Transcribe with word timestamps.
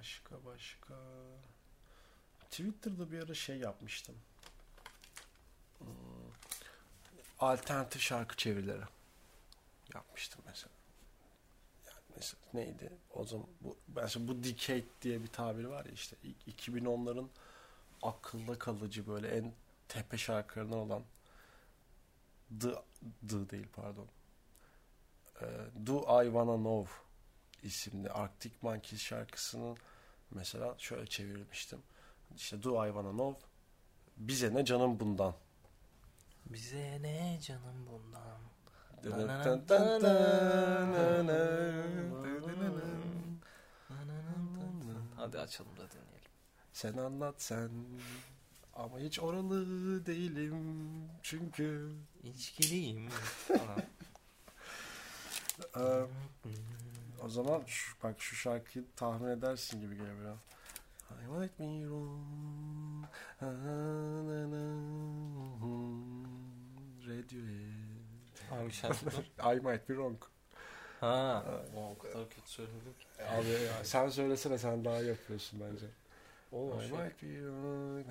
Başka 0.00 0.44
başka. 0.44 0.94
Twitter'da 2.50 3.12
bir 3.12 3.22
ara 3.22 3.34
şey 3.34 3.56
yapmıştım. 3.56 4.14
Hmm. 5.78 5.88
Alternatif 7.38 8.02
şarkı 8.02 8.36
çevirileri 8.36 8.82
yapmıştım 9.94 10.42
mesela. 10.46 10.72
Mesela 12.16 12.40
neydi? 12.54 12.92
O 13.14 13.24
zaman 13.24 13.46
bu 13.60 13.76
mesela 13.96 14.28
bu 14.28 14.44
decade 14.44 14.84
diye 15.02 15.22
bir 15.22 15.26
tabir 15.26 15.64
var 15.64 15.84
ya 15.84 15.92
işte 15.92 16.16
ilk 16.22 16.60
2010'ların 16.60 17.28
akılda 18.02 18.58
kalıcı 18.58 19.06
böyle 19.06 19.28
en 19.28 19.52
tepe 19.88 20.18
şarkılarından 20.18 20.78
olan 20.78 21.04
The, 22.60 22.74
The 23.28 23.50
değil 23.50 23.68
pardon. 23.72 24.08
Ee, 25.42 25.46
Do 25.86 26.22
I 26.22 26.24
Wanna 26.24 26.56
Know 26.56 26.92
isimli 27.62 28.10
Arctic 28.10 28.54
Monkeys 28.62 29.02
şarkısının 29.02 29.76
mesela 30.30 30.74
şöyle 30.78 31.06
çevirmiştim. 31.06 31.78
İşte 32.36 32.62
Do 32.62 32.86
I 32.86 32.88
Wanna 32.88 33.10
Know 33.10 33.46
bize 34.16 34.54
ne 34.54 34.64
canım 34.64 35.00
bundan. 35.00 35.34
Bize 36.46 36.98
ne 37.02 37.38
canım 37.42 37.86
bundan. 37.86 38.40
Hadi 45.16 45.38
açalım 45.38 45.72
da 45.72 45.90
dinleyelim. 45.90 46.30
Sen 46.72 46.96
anlat 46.96 47.42
sen 47.42 47.70
ama 48.74 48.98
hiç 48.98 49.20
oralı 49.20 50.06
değilim 50.06 50.58
çünkü 51.22 51.92
İçkiliyim. 52.22 53.08
O 57.24 57.28
zaman 57.28 57.62
şu, 57.66 57.96
bak 58.02 58.14
şu 58.18 58.36
şarkıyı 58.36 58.84
tahmin 58.96 59.28
edersin 59.28 59.80
gibi 59.80 59.96
geliyor 59.96 60.16
biraz. 60.20 60.36
I 61.22 61.26
might 61.38 61.58
be 61.58 61.64
wrong. 61.64 62.20
Radiohead. 67.08 68.50
Hangi 68.50 68.72
şarkı 68.72 69.06
bu? 69.06 69.10
I 69.52 69.54
might 69.54 69.88
be 69.88 69.94
wrong. 69.94 70.22
Ha. 71.00 71.44
O 71.76 71.98
kadar 71.98 72.28
kötü 72.28 72.50
söyledim 72.50 72.94
ki. 73.00 73.24
Abi 73.24 73.48
ya, 73.48 73.84
sen 73.84 74.08
söylesene 74.08 74.58
sen 74.58 74.84
daha 74.84 74.96
yapıyorsun 75.02 75.60
bence. 75.60 75.86
O 76.52 76.80
I 76.80 76.88
şey. 76.88 76.90
might 76.98 77.22
be 77.22 77.26
wrong. 77.40 78.06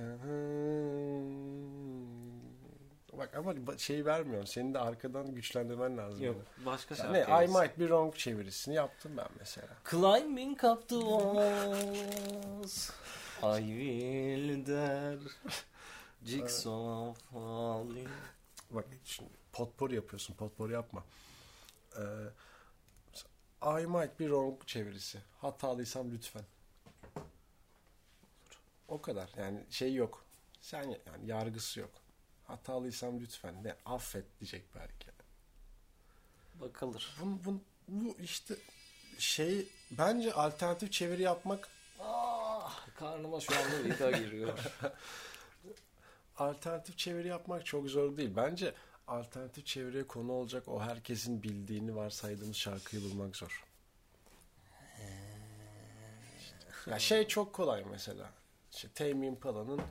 Bak 3.19 3.35
ama 3.35 3.77
şey 3.77 4.05
vermiyor. 4.05 4.45
Senin 4.45 4.73
de 4.73 4.79
arkadan 4.79 5.35
güçlendirmen 5.35 5.97
lazım. 5.97 6.23
Yok 6.23 6.35
bunu. 6.57 6.65
başka 6.65 6.95
şarkı. 6.95 7.13
ne? 7.13 7.45
I 7.45 7.47
might 7.47 7.79
be 7.79 7.83
wrong 7.83 8.15
çevirisini 8.15 8.75
yaptım 8.75 9.11
ben 9.17 9.27
mesela. 9.39 9.67
Climbing 9.91 10.63
up 10.63 10.89
the 10.89 10.95
walls 10.99 12.89
I 13.43 13.61
will 13.61 14.65
dare 14.67 15.19
Jigsaw 16.23 17.13
falling 17.31 18.09
Bak 18.71 18.85
şimdi 19.03 19.31
potpourri 19.53 19.95
yapıyorsun. 19.95 20.33
Potpourri 20.33 20.73
yapma. 20.73 21.03
Ee, 21.97 22.01
I 23.81 23.85
might 23.85 24.19
be 24.19 24.23
wrong 24.23 24.65
çevirisi. 24.65 25.19
Hatalıysam 25.41 26.11
lütfen. 26.11 26.43
O 28.87 29.01
kadar. 29.01 29.29
Yani 29.37 29.65
şey 29.69 29.93
yok. 29.93 30.25
Sen 30.61 30.83
yani 30.83 31.25
yargısı 31.25 31.79
yok. 31.79 31.91
Hatalıysam 32.49 33.19
lütfen. 33.19 33.63
Ne 33.63 33.75
affet 33.85 34.25
diyecek 34.39 34.63
belki. 34.75 35.07
Bakılır. 36.61 37.15
Bu, 37.21 37.45
bu, 37.45 37.61
bu 37.87 38.17
işte 38.21 38.55
şey 39.17 39.67
bence 39.91 40.33
alternatif 40.33 40.91
çeviri 40.91 41.21
yapmak 41.21 41.69
Ah, 42.01 42.87
karnıma 42.99 43.39
şu 43.39 43.53
anda 43.59 43.83
vida 43.83 44.11
giriyor. 44.11 44.59
alternatif 46.37 46.97
çeviri 46.97 47.27
yapmak 47.27 47.65
çok 47.65 47.89
zor 47.89 48.17
değil. 48.17 48.31
Bence 48.35 48.73
alternatif 49.07 49.65
çeviriye 49.65 50.07
konu 50.07 50.31
olacak 50.31 50.67
o 50.67 50.81
herkesin 50.81 51.43
bildiğini 51.43 51.95
varsaydığımız 51.95 52.55
şarkıyı 52.55 53.01
bulmak 53.03 53.35
zor. 53.35 53.63
Ya 56.87 56.99
şey 56.99 57.27
çok 57.27 57.53
kolay 57.53 57.85
mesela. 57.91 58.29
İşte 58.71 58.87
Tame 58.95 59.27
Impala'nın 59.27 59.81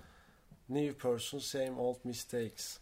New 0.68 0.98
Person 0.98 1.38
Same 1.38 1.72
Old 1.80 1.96
Mistakes. 2.04 2.78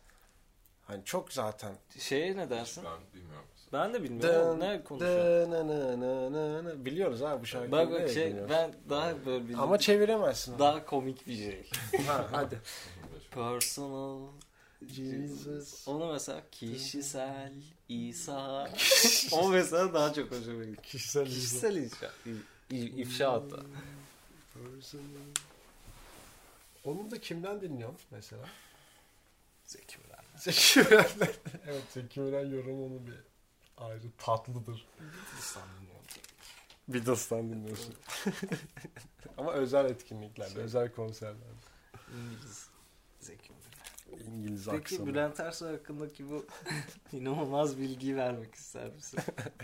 Hani 0.84 1.04
çok 1.04 1.32
zaten. 1.32 1.74
Şeye 1.98 2.36
ne 2.36 2.50
dersin? 2.50 2.84
Ben 2.84 3.20
bilmiyorum. 3.20 3.46
Ben 3.72 3.94
de 3.94 4.02
bilmiyorum. 4.02 4.60
Ne 4.60 4.84
konuşuyor? 4.84 5.24
Dın, 5.24 5.50
nı, 5.50 5.68
nı, 5.68 6.32
nı, 6.32 6.64
nı. 6.64 6.84
Biliyoruz 6.84 7.20
ha 7.20 7.40
bu 7.40 7.46
şarkıyı. 7.46 7.72
Bak 7.72 7.92
bak 7.92 8.10
şey 8.10 8.34
ben 8.50 8.74
daha 8.88 9.26
böyle 9.26 9.48
bir 9.48 9.54
Ama 9.54 9.78
çeviremezsin. 9.78 10.58
daha 10.58 10.84
komik 10.84 11.26
bir 11.26 11.36
şey. 11.36 11.70
ha, 12.06 12.28
hadi. 12.32 12.60
Personal 13.30 14.20
Jesus. 14.86 15.88
Onu 15.88 16.12
mesela 16.12 16.42
kişisel 16.52 17.52
İsa 17.88 18.70
o 19.32 19.48
mesela 19.48 19.94
daha 19.94 20.12
çok 20.12 20.30
hoşuma 20.30 20.64
gidiyor. 20.64 20.76
Kişisel 20.82 21.26
Kişisel 21.26 21.76
ifşa. 21.76 22.10
İ- 22.70 23.00
ifşa 23.02 23.32
hatta. 23.32 23.56
Personal. 24.54 25.02
Onu 26.86 27.10
da 27.10 27.20
kimden 27.20 27.60
dinliyorsun 27.60 28.06
mesela? 28.10 28.48
Zeki 29.64 29.98
Müren. 29.98 30.24
Zeki 30.36 30.80
Müren'den. 30.80 31.34
evet 31.66 31.84
Zeki 31.90 32.20
Müren 32.20 32.46
yorumu 32.46 33.06
bir 33.06 33.20
ayrı 33.76 34.10
tatlıdır. 34.18 34.86
Hindistan 35.32 35.62
dinliyorum. 35.80 36.06
Beatles'tan 36.88 37.50
dinliyorsun. 37.50 37.94
Ama 39.38 39.52
özel 39.52 39.84
etkinliklerde, 39.84 40.60
özel 40.60 40.92
konserlerde. 40.92 41.44
İngiliz. 42.14 42.68
Zeki. 43.20 43.55
İngiliz 44.24 44.68
Peki 44.68 44.76
aksanı. 44.76 45.06
Bülent 45.06 45.40
Ersoy 45.40 45.70
hakkındaki 45.72 46.30
bu 46.30 46.46
inanılmaz 47.12 47.78
bilgiyi 47.78 48.16
vermek 48.16 48.54
ister 48.54 48.90
misin? 48.94 49.20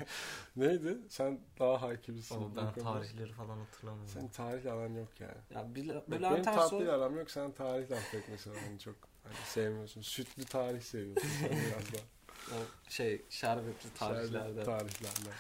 Neydi? 0.56 0.98
Sen 1.08 1.40
daha 1.58 1.82
hakimsin. 1.82 2.40
Bu 2.40 2.56
ben 2.56 2.72
tarihleri 2.74 3.32
falan 3.32 3.58
hatırlamıyorum. 3.58 4.12
Senin 4.12 4.28
tarihle 4.28 4.72
aran 4.72 4.94
yok 4.94 5.08
yani. 5.20 5.32
Ya 5.50 5.60
Bül- 5.60 5.94
Bak, 5.94 6.10
benim 6.10 6.20
Bülent 6.22 6.48
Ersoy 6.48 6.62
tatlıyla 6.62 6.96
aram 6.96 7.16
yok. 7.18 7.30
Sen 7.30 7.52
tarihle 7.52 7.98
pek 8.12 8.28
mesela 8.28 8.56
hani 8.66 8.78
çok 8.78 8.96
hani 9.24 9.34
sevmiyorsun. 9.44 10.00
Sütlü 10.02 10.44
tarih 10.44 10.80
seviyorsun. 10.82 11.28
Sen 11.40 11.50
biraz 11.50 11.92
daha. 11.92 12.56
o 12.58 12.62
şey 12.88 13.22
şerbetli 13.30 13.90
tarihlerde. 13.94 14.64
Şerbetli 14.64 14.64
tariflerden. 14.64 15.32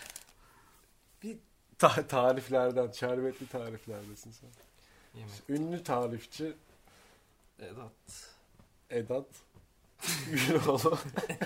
Bir 1.22 1.38
ta- 1.78 2.06
tariflerden, 2.06 2.90
şerbetli 2.90 3.46
tariflerdesin 3.46 4.30
sen. 4.30 4.50
Yemek. 5.14 5.32
Ünlü 5.48 5.84
tarifçi 5.84 6.54
Edat. 7.58 8.32
Edat 8.92 9.26
Güloğlu. 10.30 10.98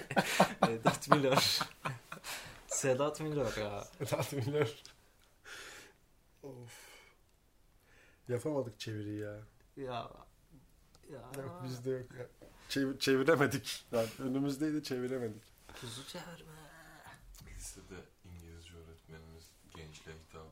Edat 0.68 1.10
Miller. 1.10 1.60
Sedat 2.66 3.20
Miller 3.20 3.56
ya. 3.56 3.84
Edat 4.00 4.32
Miller. 4.32 4.82
of. 6.42 6.86
Yapamadık 8.28 8.80
çeviriyi 8.80 9.20
ya. 9.20 9.36
Ya. 9.76 10.10
Ya. 11.12 11.30
Yok 11.42 11.60
bizde 11.64 11.90
yok 11.90 12.10
ya. 12.18 12.26
Çev- 12.68 12.98
çeviremedik. 12.98 13.86
Yani 13.92 14.08
önümüzdeydi 14.18 14.82
çeviremedik. 14.82 15.42
Kuzu 15.80 16.06
çevirme. 16.08 16.52
Lisede 17.56 17.94
İngilizce 18.24 18.72
öğretmenimiz 18.76 19.50
gençliğe 19.76 20.16
hitabı 20.16 20.45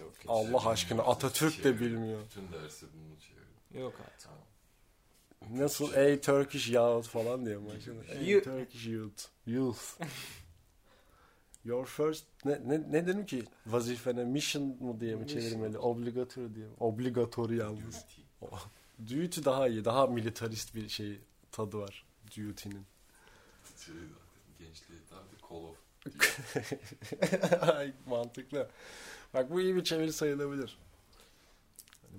Yok, 0.00 0.12
Allah 0.28 0.68
aşkına 0.68 1.02
Atatürk 1.02 1.64
de 1.64 1.80
bilmiyor. 1.80 2.20
Bütün 2.24 2.52
dersi 2.52 2.86
bunu 2.94 3.20
çevirin. 3.20 3.84
Yok 3.84 3.94
artık. 4.06 4.30
Nasıl 5.50 5.94
ey 5.94 6.20
Turkish 6.20 6.70
youth 6.70 7.08
falan 7.08 7.46
diye 7.46 7.66
başladı. 7.66 8.04
Ey 8.08 8.42
Turkish 8.42 8.86
youth. 8.86 9.24
Youth. 9.46 10.00
Your 11.64 11.86
first 11.86 12.24
ne, 12.44 12.60
ne, 12.66 12.92
ne 12.92 13.06
dedim 13.06 13.26
ki 13.26 13.44
vazifene 13.66 14.24
mission 14.24 14.62
mu 14.80 15.00
diye 15.00 15.14
mi 15.14 15.22
Mission. 15.22 15.40
çevirmeli? 15.40 15.78
Obligatory 15.78 16.54
diye 16.54 16.66
mi? 16.66 16.72
Obligatory 16.80 17.56
yalnız. 17.56 18.04
Duty. 19.00 19.16
Duty 19.24 19.40
daha 19.44 19.68
iyi. 19.68 19.84
Daha 19.84 20.06
militarist 20.06 20.74
bir 20.74 20.88
şey 20.88 21.20
tadı 21.52 21.78
var. 21.78 22.04
Duty'nin. 22.26 22.86
Şey 23.86 23.94
gençliğe 24.58 25.00
Call 25.50 25.56
of 25.56 25.76
Ay, 27.60 27.92
Mantıklı. 28.06 28.70
Bak 29.34 29.50
bu 29.50 29.60
iyi 29.60 29.76
bir 29.76 29.84
çeviri 29.84 30.12
sayılabilir. 30.12 30.78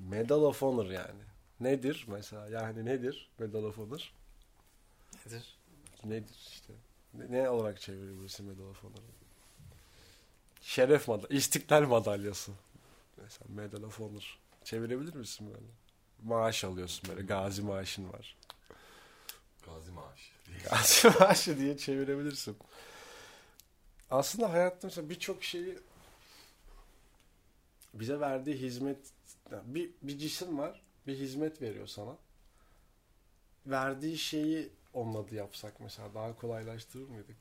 Medal 0.09 0.41
of 0.41 0.61
Honor 0.61 0.85
yani. 0.85 1.21
Nedir 1.59 2.05
mesela? 2.07 2.47
Yani 2.49 2.85
nedir 2.85 3.29
Medal 3.39 3.63
of 3.63 3.77
Honor? 3.77 4.13
Nedir? 5.25 5.57
Nedir 6.03 6.35
işte? 6.51 6.73
Ne, 7.13 7.31
ne 7.31 7.49
olarak 7.49 7.81
çevirebilirsin 7.81 8.45
Medal 8.45 8.63
of 8.69 8.83
Honor'ı? 8.83 9.01
Şeref 10.61 11.07
madalyası. 11.07 11.33
İstiklal 11.33 11.81
madalyası. 11.81 12.51
Mesela 13.17 13.45
Medal 13.49 13.83
of 13.83 13.99
Honor. 13.99 14.37
Çevirebilir 14.63 15.15
misin 15.15 15.47
böyle? 15.47 15.67
Maaş 16.23 16.63
alıyorsun 16.63 17.09
böyle. 17.09 17.21
Gazi 17.21 17.61
maaşın 17.61 18.13
var. 18.13 18.37
Gazi 19.65 19.91
Maaşı. 19.91 20.31
Gazi 20.69 21.19
maaşı 21.19 21.57
diye 21.57 21.77
çevirebilirsin. 21.77 22.57
Aslında 24.11 24.53
hayatta 24.53 24.87
mesela 24.87 25.09
birçok 25.09 25.43
şeyi 25.43 25.79
bize 27.93 28.19
verdiği 28.19 28.55
hizmet 28.55 28.97
yani 29.51 29.75
bir, 29.75 29.91
bir 30.01 30.17
cisim 30.17 30.57
var 30.57 30.81
bir 31.07 31.17
hizmet 31.17 31.61
veriyor 31.61 31.87
sana. 31.87 32.17
Verdiği 33.65 34.17
şeyi 34.17 34.69
onun 34.93 35.23
adı 35.23 35.35
yapsak 35.35 35.79
mesela 35.79 36.13
daha 36.13 36.35
kolaylaştırır 36.35 37.07
mıydık? 37.09 37.35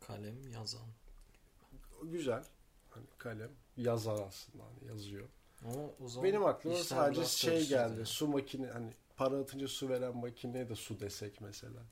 Kalem 0.00 0.52
yazan. 0.52 0.86
Güzel. 2.02 2.44
Hani 2.90 3.04
kalem 3.18 3.50
yazar 3.76 4.26
aslında 4.28 4.64
hani 4.64 4.88
yazıyor. 4.88 5.28
Ama 5.64 5.82
o 6.04 6.08
zaman 6.08 6.28
Benim 6.28 6.44
aklıma 6.44 6.76
sadece 6.76 7.24
şey 7.24 7.68
geldi. 7.68 7.72
yani. 7.94 8.06
Su 8.06 8.28
makine 8.28 8.66
hani 8.66 8.92
para 9.16 9.36
atınca 9.38 9.68
su 9.68 9.88
veren 9.88 10.16
makineye 10.16 10.68
de 10.68 10.74
su 10.74 11.00
desek 11.00 11.40
mesela. 11.40 11.82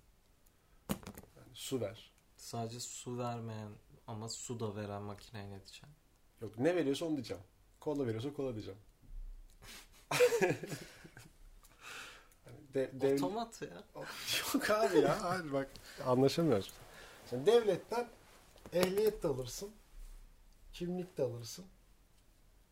Yani 1.36 1.54
su 1.54 1.80
ver. 1.80 2.12
Sadece 2.38 2.80
su 2.80 3.18
vermeyen 3.18 3.70
ama 4.06 4.28
su 4.28 4.60
da 4.60 4.76
veren 4.76 5.02
makineye 5.02 5.46
ne 5.50 5.58
diyeceğim? 5.66 5.94
Yok 6.40 6.58
ne 6.58 6.76
veriyorsa 6.76 7.04
onu 7.06 7.14
diyeceğim. 7.16 7.42
Kola 7.80 8.06
veriyorsa 8.06 8.32
kola 8.34 8.54
diyeceğim. 8.54 8.78
hani 12.44 12.74
de, 12.74 12.90
dev- 13.00 13.14
Otomat 13.16 13.62
ya. 13.62 13.84
Yok 14.54 14.70
abi 14.70 14.98
ya. 14.98 15.22
Hadi 15.22 15.52
bak 15.52 15.68
anlaşamıyoruz. 16.06 16.72
Şimdi 17.30 17.46
devletten 17.46 18.08
ehliyet 18.72 19.22
de 19.22 19.28
alırsın. 19.28 19.70
Kimlik 20.72 21.18
de 21.18 21.22
alırsın. 21.22 21.64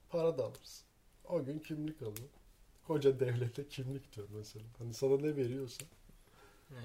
Para 0.08 0.38
da 0.38 0.44
alırsın. 0.44 0.86
O 1.24 1.44
gün 1.44 1.58
kimlik 1.58 2.02
alıyor. 2.02 2.28
Koca 2.86 3.20
devlete 3.20 3.68
kimlik 3.68 4.16
diyor 4.16 4.28
mesela. 4.30 4.64
Hani 4.78 4.94
sana 4.94 5.16
ne 5.16 5.36
veriyorsa. 5.36 5.84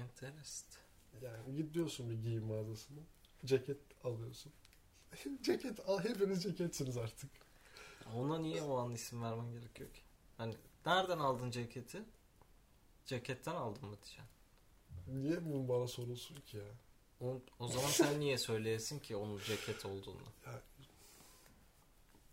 Enteresan. 0.00 0.81
Yani 1.22 1.56
gidiyorsun 1.56 2.10
bir 2.10 2.22
giyim 2.22 2.44
mağazasına. 2.44 3.00
Ceket 3.44 3.78
alıyorsun. 4.04 4.52
ceket 5.42 5.88
al. 5.88 5.98
Hepiniz 5.98 6.42
ceketsiniz 6.42 6.96
artık. 6.96 7.30
Ona 8.14 8.38
niye 8.38 8.62
o 8.62 8.76
an 8.76 8.92
isim 8.92 9.22
vermen 9.22 9.52
gerekiyor 9.52 9.92
ki? 9.92 10.00
Hani 10.36 10.56
nereden 10.86 11.18
aldın 11.18 11.50
ceketi? 11.50 12.02
Ceketten 13.06 13.54
aldın 13.54 13.88
mı 13.88 13.96
diyeceğim. 14.02 14.30
Niye 15.08 15.44
bunun 15.44 15.68
bana 15.68 15.86
sorulsun 15.86 16.36
ki 16.46 16.56
ya? 16.56 16.64
O, 17.20 17.40
o 17.58 17.68
zaman 17.68 17.88
sen 17.88 18.20
niye 18.20 18.38
söyleyesin 18.38 18.98
ki 18.98 19.16
onun 19.16 19.38
ceket 19.38 19.86
olduğunu? 19.86 20.22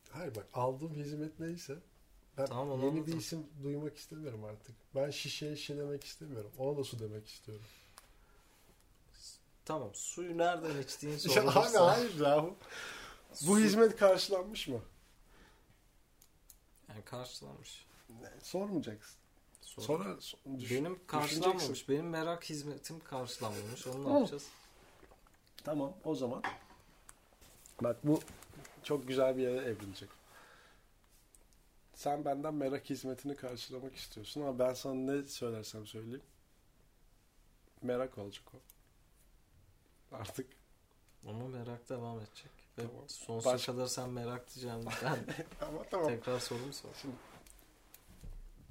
Hayır 0.10 0.36
bak 0.36 0.48
aldığım 0.54 0.94
hizmet 0.96 1.40
neyse 1.40 1.76
ben 2.38 2.46
Tamam, 2.46 2.82
yeni 2.82 2.94
bir 2.96 3.00
anladım. 3.02 3.20
isim 3.20 3.48
duymak 3.64 3.98
istemiyorum 3.98 4.44
artık. 4.44 4.76
Ben 4.96 5.10
şişeye 5.12 5.56
şişe 5.56 5.78
demek 5.78 6.04
istemiyorum. 6.04 6.52
Ona 6.58 6.78
da 6.78 6.84
su 6.84 7.00
demek 7.00 7.28
istiyorum. 7.28 7.66
Tamam 9.70 9.90
suyu 9.96 10.38
nereden 10.38 10.82
içtiğin 10.82 11.14
Ya 11.14 11.20
sorulursa. 11.20 11.60
abi 11.62 11.92
hayır 11.92 12.20
yahu. 12.20 12.56
Bu 13.32 13.36
Su- 13.36 13.60
hizmet 13.60 13.96
karşılanmış 13.96 14.68
mı? 14.68 14.80
Yani 16.90 17.02
karşılanmış. 17.06 17.86
Ne, 18.22 18.30
sormayacaksın. 18.44 19.16
Sor. 19.62 19.82
Sonra 19.82 20.04
so- 20.10 20.60
düş- 20.60 20.72
Benim 20.72 21.00
karşılanmamış. 21.08 21.90
Benim 21.90 22.10
merak 22.10 22.44
hizmetim 22.50 23.00
karşılanmamış. 23.04 23.88
Onu 23.88 24.10
ne 24.10 24.14
yapacağız? 24.18 24.48
Tamam 25.64 25.94
o 26.04 26.16
zaman. 26.16 26.44
Bak 27.82 27.98
bu 28.04 28.20
çok 28.84 29.08
güzel 29.08 29.38
bir 29.38 29.42
yere 29.42 29.58
evrilecek. 29.70 30.10
Sen 31.94 32.26
benden 32.26 32.54
merak 32.54 32.90
hizmetini 32.90 33.36
karşılamak 33.36 33.96
istiyorsun 33.96 34.42
ama 34.42 34.60
ben 34.60 34.74
sana 34.74 34.94
ne 34.94 35.24
söylersem 35.24 35.88
söyleyeyim. 35.88 36.22
Merak 37.82 38.18
olacak 38.18 38.44
o. 38.54 38.58
Artık 40.12 40.48
Ama 41.28 41.48
merak 41.48 41.90
devam 41.90 42.18
edecek. 42.18 42.52
Ve 42.78 42.82
Tamam. 42.82 43.10
sonsuza 43.10 43.54
Başka- 43.54 43.72
kadar 43.72 43.88
sen 43.88 44.10
merak 44.10 44.56
diyeceğim. 44.56 44.80
Ama 45.62 45.84
tamam. 45.92 46.08
tekrar 46.08 46.40
soru 46.40 46.66
mu 46.66 46.74
sor? 46.74 46.90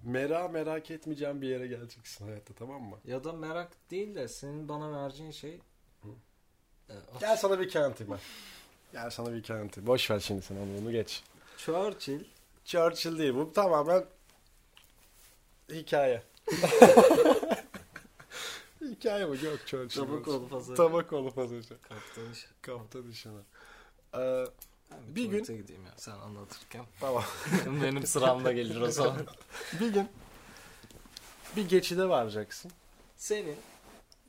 Merak 0.05 0.53
merak 0.53 0.91
etmeyeceğim 0.91 1.43
bir 1.43 1.49
yere 1.49 1.67
geleceksin 1.67 2.25
hayatta 2.27 2.55
tamam 2.55 2.83
mı? 2.83 2.97
Ya 3.05 3.25
da 3.25 3.33
merak 3.33 3.91
değil 3.91 4.15
de 4.15 4.29
senin 4.29 4.69
bana 4.69 5.03
vereceğin 5.03 5.31
şey 5.31 5.61
Hı. 6.03 6.09
e, 6.91 6.95
Gel 7.21 7.37
sana 7.37 7.61
bir 7.61 7.75
anlatayım 7.77 8.13
ben. 8.13 8.21
Gel 8.93 9.11
sana 9.11 9.33
bir 9.33 9.51
anlatayım. 9.51 9.87
Boş 9.87 10.11
ver 10.11 10.21
şimdi 10.21 10.43
sen 10.43 10.57
onu, 10.57 10.79
onu 10.83 10.93
geç. 10.93 11.23
Churchill 11.59 12.25
Churchill 12.65 13.19
değil 13.19 13.35
bu 13.35 13.53
tamamen 13.53 14.05
hikaye. 15.71 16.23
hikaye 18.99 19.29
bu 19.29 19.35
yok 19.47 19.59
Churchill. 19.67 20.01
tabak 20.01 20.29
olup 20.29 20.53
hazır. 20.53 20.77
Tabak 20.77 21.13
olup 21.13 21.37
hazırca. 21.37 21.77
Kaptan 21.83 22.33
iş. 22.33 22.47
Kaptan 22.63 23.11
işine. 23.11 23.33
Ee, 24.17 24.45
Bir 25.09 25.25
gün- 25.25 25.45
gideyim 25.45 25.85
ya 25.87 25.93
sen 25.97 26.13
anlatırken. 26.13 26.85
tamam. 27.01 27.25
Benim 27.83 28.07
sıramda 28.07 28.53
gelir 28.53 28.81
o 28.81 28.91
zaman. 28.91 29.27
bir 29.81 29.89
gün 29.93 30.09
bir 31.57 31.69
geçide 31.69 32.09
varacaksın. 32.09 32.71
Senin 33.17 33.57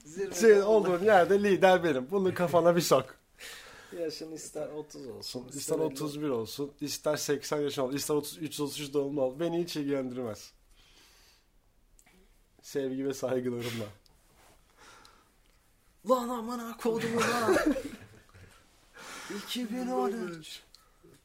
zirvede 0.05 0.35
Senin 0.35 0.61
olduğun 0.61 1.03
yerde 1.03 1.43
lider 1.43 1.83
benim. 1.83 2.11
Bunu 2.11 2.33
kafana 2.33 2.75
bir 2.75 2.81
sok. 2.81 3.15
yaşın 3.99 4.31
ister 4.31 4.67
30 4.67 5.07
olsun. 5.07 5.47
İster 5.53 5.75
50 5.75 5.83
31 5.83 6.29
olsun, 6.29 6.71
ister 6.81 7.17
80 7.17 7.61
yaş 7.61 7.79
olsun, 7.79 7.95
ister 7.97 8.15
33 8.15 8.59
33 8.59 8.93
doğumlu 8.93 9.21
ol. 9.21 9.39
Beni 9.39 9.63
hiç 9.63 9.75
ilgilendirmez. 9.75 10.51
Sevgi 12.61 13.05
ve 13.05 13.13
saygılarımla. 13.13 13.85
Lan 16.05 16.29
amına 16.29 16.77
kodumu 16.77 17.19
lan. 17.19 17.57
2013 19.47 20.61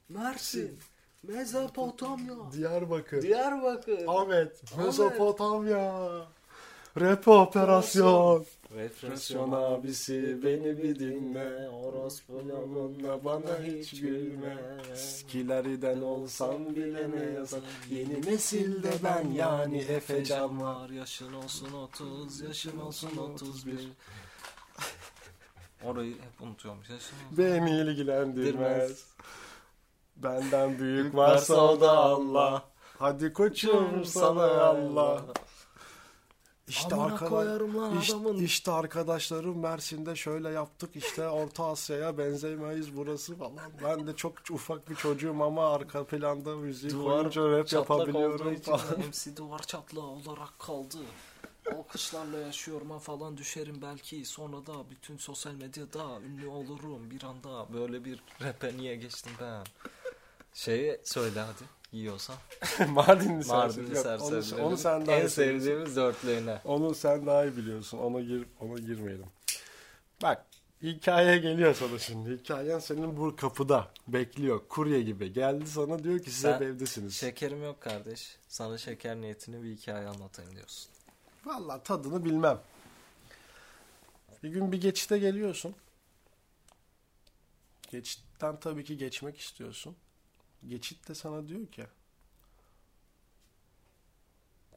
Mersin 0.08 0.78
Mezopotamya 1.22 2.34
Diyarbakır. 2.52 3.22
Diyarbakır 3.22 4.04
Ahmet. 4.06 4.76
Mezopotamya. 4.78 6.08
Rap 7.00 7.28
operasyon. 7.28 8.46
Represyon 8.76 9.52
abisi 9.52 10.38
beni 10.44 10.82
bir 10.82 10.98
dinle. 10.98 11.68
Orospu 11.68 12.32
Yolunda 12.48 13.24
bana 13.24 13.58
hiç 13.62 14.00
gülme. 14.00 14.56
Skileriden 14.94 16.00
olsam 16.00 16.76
bile 16.76 17.10
ne 17.10 17.32
yazar. 17.32 17.60
Yeni 17.90 18.26
nesilde 18.26 18.90
ben 19.04 19.30
yani 19.30 19.78
Efecan 19.78 20.60
var. 20.60 20.74
var 20.74 20.90
Yaşın 20.90 21.32
olsun 21.32 21.72
30 21.72 22.40
Yaşın 22.40 22.78
olsun 22.78 23.16
31 23.16 23.88
Orayı 25.86 26.12
hep 26.14 26.40
unutuyormuş 26.40 26.88
Beni 27.30 27.70
ilgilendirmez. 27.70 28.54
Dirmez. 28.54 29.06
Benden 30.16 30.78
büyük 30.78 31.14
varsa 31.14 31.54
o 31.54 31.80
da 31.80 31.90
Allah. 31.90 32.62
Hadi 32.98 33.32
koçum 33.32 34.04
sana 34.04 34.60
Allah. 34.60 35.22
İşte 36.68 36.94
Amına 36.94 37.78
lan 37.78 37.98
işte, 37.98 38.16
işte 38.44 38.72
arkadaşlarım 38.72 39.58
Mersin'de 39.58 40.16
şöyle 40.16 40.48
yaptık 40.50 40.96
işte 40.96 41.28
Orta 41.28 41.64
Asya'ya 41.64 42.18
benzemeyiz 42.18 42.96
burası 42.96 43.36
falan. 43.36 43.52
Ben 43.84 44.06
de 44.06 44.16
çok 44.16 44.34
ufak 44.50 44.90
bir 44.90 44.94
çocuğum 44.94 45.42
ama 45.42 45.74
arka 45.74 46.04
planda 46.04 46.56
müziği 46.56 46.92
Duvar 46.92 47.14
koyunca 47.14 47.50
rap 47.50 47.72
yapabiliyorum 47.72 48.52
için 48.52 48.72
falan. 48.72 48.98
MC 49.08 49.36
duvar 49.36 49.58
çatlağı 49.58 50.04
olarak 50.04 50.58
kaldı. 50.58 50.98
Alkışlarla 51.72 52.38
yaşıyorum 52.38 52.98
falan 52.98 53.36
düşerim 53.36 53.82
belki. 53.82 54.24
Sonra 54.24 54.66
da 54.66 54.90
bütün 54.90 55.16
sosyal 55.16 55.52
medyada 55.54 56.20
ünlü 56.20 56.48
olurum 56.48 57.10
bir 57.10 57.22
anda. 57.22 57.72
Böyle 57.72 58.04
bir 58.04 58.22
rap'e 58.42 58.76
niye 58.76 58.96
geçtim 58.96 59.32
ben? 59.40 59.64
Şeyi 60.54 61.00
söyle 61.04 61.40
hadi 61.40 61.64
yiyorsan. 61.92 62.36
Mardinli 62.88 63.46
Mardinli 63.46 63.96
serseri. 63.96 64.34
Yok, 64.34 64.60
Onu, 64.60 64.66
onu 64.66 64.76
sen 64.76 65.06
daha 65.06 65.16
en 65.16 65.26
sevdiğimiz. 65.26 65.96
dörtlüğüne. 65.96 66.60
Onu 66.64 66.94
sen 66.94 67.26
daha 67.26 67.44
iyi 67.44 67.56
biliyorsun. 67.56 67.98
Ona 67.98 68.20
gir 68.20 68.46
ona 68.60 68.78
girmeyelim. 68.78 69.26
Bak 70.22 70.46
hikaye 70.82 71.38
geliyor 71.38 71.74
sana 71.74 71.98
şimdi. 71.98 72.38
Hikayen 72.38 72.78
senin 72.78 73.16
bu 73.16 73.36
kapıda 73.36 73.88
bekliyor. 74.08 74.60
Kurye 74.68 75.02
gibi. 75.02 75.32
Geldi 75.32 75.66
sana 75.66 76.04
diyor 76.04 76.18
ki 76.18 76.30
siz 76.30 76.44
hep 76.44 76.62
evdesiniz. 76.62 77.14
Şekerim 77.14 77.62
yok 77.64 77.80
kardeş. 77.80 78.36
Sana 78.48 78.78
şeker 78.78 79.16
niyetine 79.16 79.62
bir 79.62 79.76
hikaye 79.76 80.06
anlatayım 80.06 80.56
diyorsun. 80.56 80.93
Vallahi 81.44 81.82
tadını 81.82 82.24
bilmem. 82.24 82.60
Bir 84.42 84.48
gün 84.48 84.72
bir 84.72 84.80
geçite 84.80 85.18
geliyorsun. 85.18 85.74
Geçitten 87.90 88.60
tabii 88.60 88.84
ki 88.84 88.96
geçmek 88.96 89.38
istiyorsun. 89.40 89.96
Geçit 90.68 91.08
de 91.08 91.14
sana 91.14 91.48
diyor 91.48 91.66
ki 91.66 91.86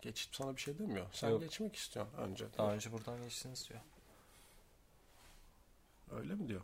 Geçit 0.02 0.36
sana 0.36 0.56
bir 0.56 0.62
şey 0.62 0.80
demiyor. 0.80 1.06
Sen 1.12 1.30
Yok. 1.30 1.42
geçmek 1.42 1.76
istiyorsun 1.76 2.18
önce. 2.18 2.46
Daha 2.58 2.74
önce 2.74 2.92
buradan 2.92 3.22
geçtiniz 3.24 3.70
diyor. 3.70 3.80
Öyle 6.12 6.36
mi 6.36 6.48
diyor? 6.48 6.62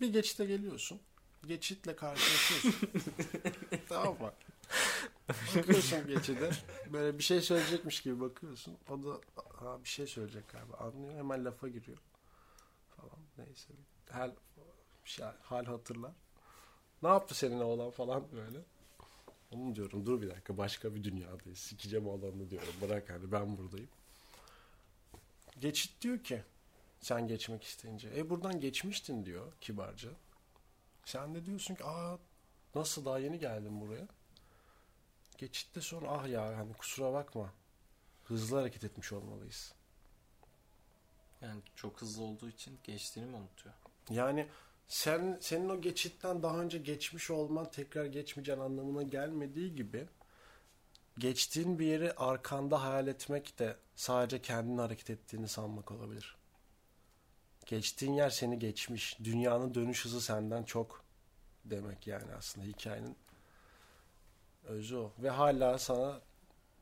Bir 0.00 0.12
geçite 0.12 0.44
geliyorsun. 0.44 1.00
Geçitle 1.46 1.96
karşılaşıyorsun. 1.96 2.90
tamam 3.88 4.18
mı? 4.20 4.32
Bakıyorsun 5.28 6.06
geçide. 6.06 6.50
Böyle 6.92 7.18
bir 7.18 7.22
şey 7.22 7.40
söyleyecekmiş 7.40 8.02
gibi 8.02 8.20
bakıyorsun. 8.20 8.76
O 8.90 9.02
da 9.02 9.20
ha, 9.54 9.84
bir 9.84 9.88
şey 9.88 10.06
söyleyecek 10.06 10.48
galiba. 10.48 10.76
Anlıyor. 10.76 11.14
Hemen 11.14 11.44
lafa 11.44 11.68
giriyor. 11.68 11.98
Falan. 12.96 13.18
Neyse. 13.38 13.72
Bir 15.04 15.10
şey, 15.10 15.26
hal 15.42 15.64
hatırlar. 15.64 16.12
Ne 17.02 17.08
yaptı 17.08 17.34
senin 17.34 17.60
oğlan 17.60 17.90
falan 17.90 18.24
böyle. 18.32 18.58
Onu 19.50 19.74
diyorum 19.74 20.06
dur 20.06 20.22
bir 20.22 20.30
dakika 20.30 20.58
başka 20.58 20.94
bir 20.94 21.04
dünyadayız. 21.04 21.58
Sikeceğim 21.58 22.06
oğlanı 22.06 22.50
diyorum. 22.50 22.74
Bırak 22.82 23.10
hani 23.10 23.32
ben 23.32 23.58
buradayım. 23.58 23.88
Geçit 25.60 26.02
diyor 26.02 26.18
ki 26.18 26.42
sen 27.00 27.28
geçmek 27.28 27.64
isteyince. 27.64 28.10
E 28.16 28.30
buradan 28.30 28.60
geçmiştin 28.60 29.26
diyor 29.26 29.52
kibarca. 29.60 30.10
Sen 31.04 31.34
de 31.34 31.46
diyorsun 31.46 31.74
ki 31.74 31.84
aa 31.84 32.18
nasıl 32.74 33.04
daha 33.04 33.18
yeni 33.18 33.38
geldim 33.38 33.80
buraya. 33.80 34.08
Geçitte 35.38 35.80
sonra 35.80 36.10
ah 36.10 36.28
ya 36.28 36.58
hani 36.58 36.72
kusura 36.72 37.12
bakma. 37.12 37.52
Hızlı 38.24 38.56
hareket 38.58 38.84
etmiş 38.84 39.12
olmalıyız. 39.12 39.74
Yani 41.40 41.60
çok 41.76 42.00
hızlı 42.02 42.22
olduğu 42.22 42.48
için 42.48 42.78
geçtiğini 42.84 43.26
mi 43.26 43.36
unutuyor? 43.36 43.74
Yani 44.10 44.48
sen 44.88 45.38
senin 45.40 45.68
o 45.68 45.80
geçitten 45.80 46.42
daha 46.42 46.58
önce 46.58 46.78
geçmiş 46.78 47.30
olman 47.30 47.70
tekrar 47.70 48.04
geçmeyeceğin 48.04 48.60
anlamına 48.60 49.02
gelmediği 49.02 49.74
gibi 49.74 50.06
geçtiğin 51.18 51.78
bir 51.78 51.86
yeri 51.86 52.12
arkanda 52.12 52.82
hayal 52.82 53.06
etmek 53.06 53.58
de 53.58 53.76
sadece 53.94 54.42
kendin 54.42 54.78
hareket 54.78 55.10
ettiğini 55.10 55.48
sanmak 55.48 55.90
olabilir. 55.90 56.36
Geçtiğin 57.66 58.12
yer 58.12 58.30
seni 58.30 58.58
geçmiş. 58.58 59.18
Dünyanın 59.24 59.74
dönüş 59.74 60.04
hızı 60.04 60.20
senden 60.20 60.62
çok 60.62 61.04
demek 61.64 62.06
yani 62.06 62.34
aslında 62.34 62.66
hikayenin 62.66 63.16
özü 64.64 64.96
o. 64.96 65.12
Ve 65.18 65.30
hala 65.30 65.78
sana 65.78 66.20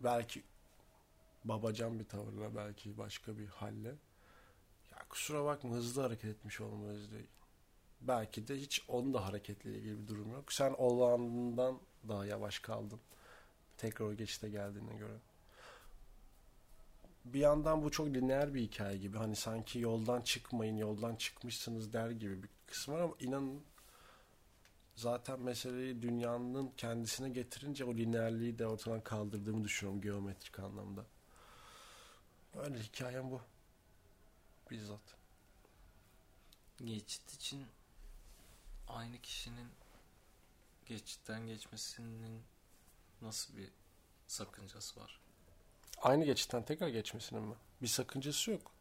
belki 0.01 0.43
babacan 1.45 1.99
bir 1.99 2.05
tavırla 2.05 2.57
belki 2.57 2.99
başka 2.99 3.39
bir 3.39 3.47
halle 3.47 3.89
ya 4.93 4.99
kusura 5.09 5.45
bakma 5.45 5.75
hızlı 5.75 6.03
hareket 6.03 6.25
etmiş 6.25 6.61
olmalıyız 6.61 7.11
diyor. 7.11 7.23
Belki 8.01 8.49
de 8.49 8.57
hiç 8.57 8.83
onun 8.89 9.15
da 9.15 9.27
hareketle 9.27 9.71
ilgili 9.71 10.03
bir 10.03 10.09
durum 10.09 10.33
yok. 10.33 10.53
Sen 10.53 10.75
olağanından 10.79 11.79
daha 12.09 12.27
yavaş 12.27 12.59
kaldın. 12.59 13.01
Tekrar 13.79 14.07
o 14.07 14.15
geçişte 14.15 14.49
geldiğine 14.49 14.95
göre. 14.97 15.17
Bir 17.25 17.41
yandan 17.41 17.83
bu 17.83 17.91
çok 17.91 18.07
lineer 18.07 18.55
bir 18.55 18.61
hikaye 18.61 18.99
gibi. 18.99 19.19
Hani 19.19 19.37
sanki 19.37 19.79
yoldan 19.79 20.23
çıkmayın, 20.23 20.77
yoldan 20.77 21.17
çıkmışsınız 21.17 21.93
der 21.93 22.11
gibi 22.11 22.43
bir 22.43 22.49
kısmı 22.67 23.03
ama 23.03 23.15
inanın 23.21 23.63
zaten 24.97 25.41
meseleyi 25.41 26.03
dünyanın 26.03 26.73
kendisine 26.77 27.29
getirince 27.29 27.85
o 27.85 27.95
lineerliği 27.95 28.59
de 28.59 28.67
ortadan 28.67 29.01
kaldırdığımı 29.01 29.65
düşünüyorum 29.65 30.03
geometrik 30.03 30.59
anlamda. 30.59 31.07
Öyle 32.55 32.79
hikayem 32.79 33.31
bu. 33.31 33.41
Bizzat. 34.71 35.17
Geçit 36.85 37.35
için 37.35 37.67
aynı 38.89 39.19
kişinin 39.19 39.69
geçitten 40.87 41.47
geçmesinin 41.47 42.43
nasıl 43.23 43.57
bir 43.57 43.71
sakıncası 44.27 45.01
var? 45.01 45.21
Aynı 46.03 46.25
geçitten 46.25 46.65
tekrar 46.65 46.89
geçmesinin 46.89 47.43
mi? 47.43 47.55
Bir 47.83 47.87
sakıncası 47.87 48.51
yok. 48.51 48.73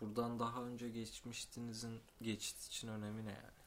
Buradan 0.00 0.38
daha 0.38 0.62
önce 0.62 0.88
geçmiştinizin 0.88 2.00
geçit 2.22 2.66
için 2.66 2.88
önemi 2.88 3.24
ne 3.24 3.30
yani? 3.30 3.61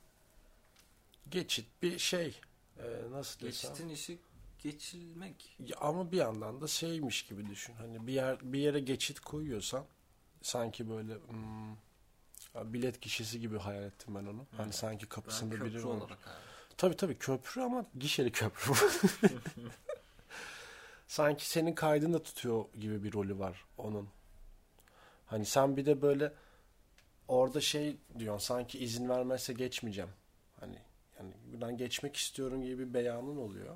Geçit 1.29 1.67
bir 1.81 1.99
şey. 1.99 2.41
Ee, 2.79 2.83
nasıl 3.11 3.39
desem? 3.39 3.71
Geçitin 3.71 3.89
işi 3.89 4.19
geçilmek. 4.59 5.55
Ya 5.59 5.77
ama 5.81 6.11
bir 6.11 6.17
yandan 6.17 6.61
da 6.61 6.67
şeymiş 6.67 7.25
gibi 7.25 7.49
düşün. 7.49 7.73
Hani 7.73 8.07
bir 8.07 8.13
yer 8.13 8.53
bir 8.53 8.59
yere 8.59 8.79
geçit 8.79 9.19
koyuyorsan 9.19 9.85
sanki 10.41 10.89
böyle 10.89 11.13
hmm, 11.15 12.73
bilet 12.73 12.99
kişisi 12.99 13.39
gibi 13.39 13.57
hayal 13.57 13.83
ettim 13.83 14.15
ben 14.15 14.25
onu. 14.25 14.47
Hani 14.57 14.73
sanki 14.73 15.05
Ben 15.05 15.09
kapısında 15.09 15.65
biri 15.65 15.85
olarak 15.85 16.19
Tabii 16.77 16.95
tabii 16.95 17.17
köprü 17.17 17.61
ama 17.61 17.85
gişeli 17.99 18.31
köprü. 18.31 18.73
Sanki 21.07 21.49
senin 21.49 21.73
kaydını 21.73 22.13
da 22.13 22.23
tutuyor 22.23 22.65
gibi 22.73 23.03
bir 23.03 23.13
rolü 23.13 23.39
var 23.39 23.65
onun. 23.77 24.09
Hani 25.25 25.45
sen 25.45 25.77
bir 25.77 25.85
de 25.85 26.01
böyle 26.01 26.33
orada 27.27 27.61
şey 27.61 27.97
diyorsun 28.19 28.45
sanki 28.45 28.79
izin 28.79 29.09
vermezse 29.09 29.53
geçmeyeceğim. 29.53 30.09
Hani 30.59 30.77
yani 31.19 31.31
buradan 31.51 31.77
geçmek 31.77 32.15
istiyorum 32.15 32.61
gibi 32.63 32.89
bir 32.89 32.93
beyanın 32.93 33.37
oluyor. 33.37 33.75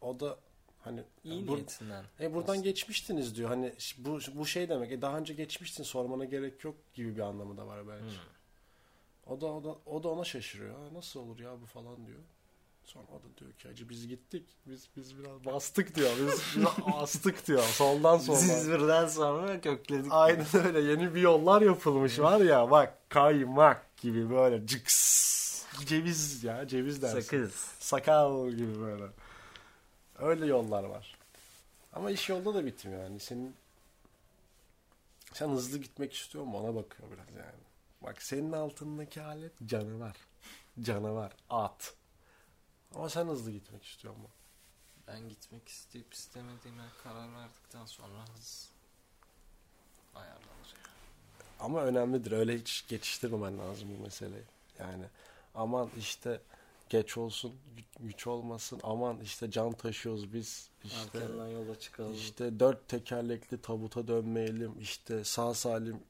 O 0.00 0.20
da 0.20 0.36
hani 0.80 1.02
İyi 1.24 1.46
bur- 1.46 1.54
niyetinden. 1.54 2.04
e 2.20 2.34
buradan 2.34 2.52
aslında. 2.52 2.68
geçmiştiniz 2.68 3.36
diyor. 3.36 3.48
Hani 3.48 3.72
bu 3.98 4.18
bu 4.34 4.46
şey 4.46 4.68
demek. 4.68 4.92
E 4.92 5.02
daha 5.02 5.18
önce 5.18 5.34
geçmiştin 5.34 5.82
sormana 5.84 6.24
gerek 6.24 6.64
yok 6.64 6.74
gibi 6.94 7.16
bir 7.16 7.20
anlamı 7.20 7.56
da 7.56 7.66
var 7.66 7.88
belki. 7.88 8.04
Hmm. 8.04 9.32
O 9.34 9.40
da 9.40 9.46
o 9.46 9.64
da 9.64 9.76
o 9.86 10.02
da 10.02 10.08
ona 10.08 10.24
şaşırıyor. 10.24 10.74
Ha, 10.74 10.80
nasıl 10.94 11.20
olur 11.20 11.38
ya 11.38 11.60
bu 11.62 11.66
falan 11.66 12.06
diyor. 12.06 12.18
Sonra 12.84 13.04
o 13.06 13.14
da 13.22 13.38
diyor 13.40 13.52
ki 13.52 13.68
acı 13.68 13.88
biz 13.88 14.08
gittik. 14.08 14.48
Biz 14.66 14.88
biz 14.96 15.18
biraz 15.18 15.44
bastık 15.44 15.94
diyor. 15.96 16.10
Biz 16.20 16.42
biraz 16.56 16.74
astık 16.94 17.46
diyor. 17.46 17.62
Soldan 17.62 18.18
soldan. 18.18 18.38
Zizvirden 18.40 19.06
sonra 19.06 19.60
kökledik. 19.60 20.12
Aynen 20.12 20.46
öyle. 20.66 20.80
Yeni 20.80 21.14
bir 21.14 21.20
yollar 21.20 21.62
yapılmış 21.62 22.18
var 22.18 22.40
ya 22.40 22.70
bak 22.70 23.10
kaymak 23.10 23.96
gibi 23.96 24.30
böyle 24.30 24.66
cıks. 24.66 25.10
Ceviz 25.78 26.44
ya 26.44 26.68
ceviz 26.68 27.02
dersin. 27.02 27.20
Sakız. 27.20 27.54
Sakal 27.80 28.50
gibi 28.50 28.80
böyle. 28.80 29.04
Öyle 30.18 30.46
yollar 30.46 30.84
var. 30.84 31.16
Ama 31.92 32.10
iş 32.10 32.28
yolda 32.28 32.54
da 32.54 32.66
bitmiyor 32.66 33.02
yani. 33.02 33.20
Senin 33.20 33.56
sen 35.32 35.48
hızlı 35.48 35.78
gitmek 35.78 36.12
istiyor 36.12 36.44
mu 36.44 36.58
ona 36.58 36.74
bakıyor 36.74 37.10
biraz 37.10 37.28
yani. 37.36 37.60
Bak 38.02 38.22
senin 38.22 38.52
altındaki 38.52 39.22
alet 39.22 39.52
canavar. 39.66 40.16
Canavar. 40.82 41.32
At. 41.50 41.94
Ama 42.94 43.08
sen 43.08 43.26
hızlı 43.26 43.50
gitmek 43.50 43.84
istiyor 43.84 44.14
mu? 44.16 44.28
Ben 45.06 45.28
gitmek 45.28 45.68
isteyip 45.68 46.14
istemediğime 46.14 46.82
karar 47.02 47.34
verdikten 47.34 47.86
sonra 47.86 48.28
hız 48.36 48.68
ayarlanır. 50.14 50.74
yani. 50.74 50.94
Ama 51.60 51.82
önemlidir. 51.82 52.32
Öyle 52.32 52.58
hiç 52.58 52.84
geçiştirmemen 52.88 53.58
lazım 53.58 53.88
bu 53.98 54.02
meseleyi. 54.02 54.44
Yani 54.78 55.04
aman 55.54 55.90
işte 55.98 56.40
geç 56.88 57.16
olsun, 57.16 57.52
gü- 57.76 58.06
güç 58.06 58.26
olmasın. 58.26 58.80
Aman 58.82 59.20
işte 59.20 59.50
can 59.50 59.72
taşıyoruz 59.72 60.32
biz. 60.32 60.68
İşte 60.84 61.18
Erkenden 61.18 61.46
yola 61.46 61.78
çıkalım. 61.78 62.14
İşte 62.14 62.60
dört 62.60 62.88
tekerlekli 62.88 63.60
tabuta 63.62 64.08
dönmeyelim. 64.08 64.80
İşte 64.80 65.24
sağ 65.24 65.54
salim 65.54 66.00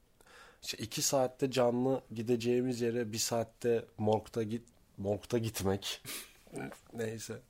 işte 0.62 0.78
iki 0.78 1.02
saatte 1.02 1.50
canlı 1.50 2.02
gideceğimiz 2.14 2.80
yere 2.80 3.12
bir 3.12 3.18
saatte 3.18 3.84
morgda 3.98 4.42
git 4.42 4.62
morgda 4.98 5.38
gitmek. 5.38 6.02
Neyse. 6.92 7.40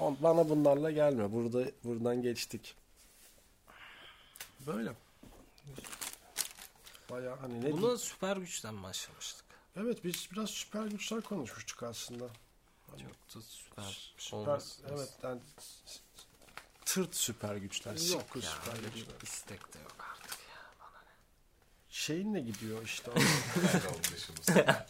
Bana 0.00 0.48
bunlarla 0.48 0.90
gelmiyor. 0.90 1.32
Burada 1.32 1.70
buradan 1.84 2.22
geçtik. 2.22 2.74
Böyle. 4.66 4.92
Bayağı 7.10 7.36
hani 7.36 7.60
ne 7.64 7.72
Buna 7.72 7.96
süper 7.96 8.36
güçten 8.36 8.82
başlamıştık. 8.82 9.47
Evet 9.80 10.04
biz 10.04 10.28
biraz 10.32 10.50
süper 10.50 10.86
güçler 10.86 11.20
konuşmuştuk 11.20 11.82
aslında. 11.82 12.24
Hani 12.90 13.02
Çok 13.02 13.36
da 13.36 13.40
süper, 13.42 14.12
süper 14.16 14.38
olmasın. 14.38 14.84
evet 14.90 15.18
yani 15.22 15.40
tırt 16.84 17.16
süper 17.16 17.56
güçler. 17.56 18.12
Yok 18.12 18.36
ya 18.36 18.42
süper 18.42 18.76
öyle 18.76 18.88
güçler. 18.88 19.20
bir 19.20 19.26
istek 19.26 19.74
de 19.74 19.78
yok 19.78 19.96
artık 20.12 20.30
ya. 20.30 20.56
Şeyinle 21.88 22.40
gidiyor 22.40 22.82
işte. 22.84 23.12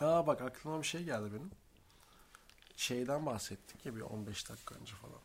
Aa 0.00 0.26
bak 0.26 0.40
aklıma 0.42 0.78
bir 0.82 0.86
şey 0.86 1.04
geldi 1.04 1.32
benim. 1.32 1.50
Şeyden 2.76 3.26
bahsettik 3.26 3.86
ya 3.86 3.96
bir 3.96 4.00
15 4.00 4.50
dakika 4.50 4.74
önce 4.74 4.94
falan. 4.94 5.20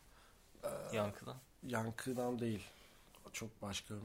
Yankıdan. 0.94 1.38
Yankıdan 1.64 2.40
değil. 2.40 2.64
O 3.28 3.32
çok 3.32 3.62
başka 3.62 3.96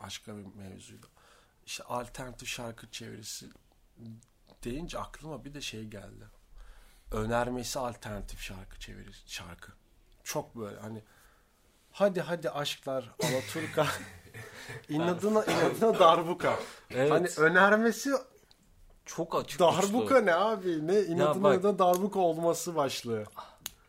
başka 0.00 0.36
bir 0.36 0.44
mevzuydu. 0.54 1.06
İşte 1.70 1.84
alternatif 1.84 2.48
şarkı 2.48 2.90
çevirisi 2.90 3.46
deyince 4.64 4.98
aklıma 4.98 5.44
bir 5.44 5.54
de 5.54 5.60
şey 5.60 5.84
geldi. 5.84 6.24
Önermesi 7.12 7.78
alternatif 7.78 8.40
şarkı 8.40 8.78
çevirisi 8.78 9.32
şarkı. 9.32 9.72
Çok 10.24 10.56
böyle 10.56 10.80
hani 10.80 11.02
hadi 11.90 12.20
hadi 12.20 12.50
aşklar 12.50 13.10
Alaturka 13.22 13.86
inadına 14.88 15.44
inadına 15.44 15.98
darbuka. 15.98 16.58
Evet. 16.90 17.10
Hani 17.10 17.28
önermesi 17.36 18.10
çok 19.04 19.34
açık 19.34 19.60
darbuka 19.60 20.14
uçlu. 20.14 20.26
ne 20.26 20.34
abi? 20.34 20.86
Ne 20.86 21.00
inadına 21.00 21.42
bak- 21.42 21.54
inadına 21.54 21.78
darbuka 21.78 22.20
olması 22.20 22.76
başlığı. 22.76 23.24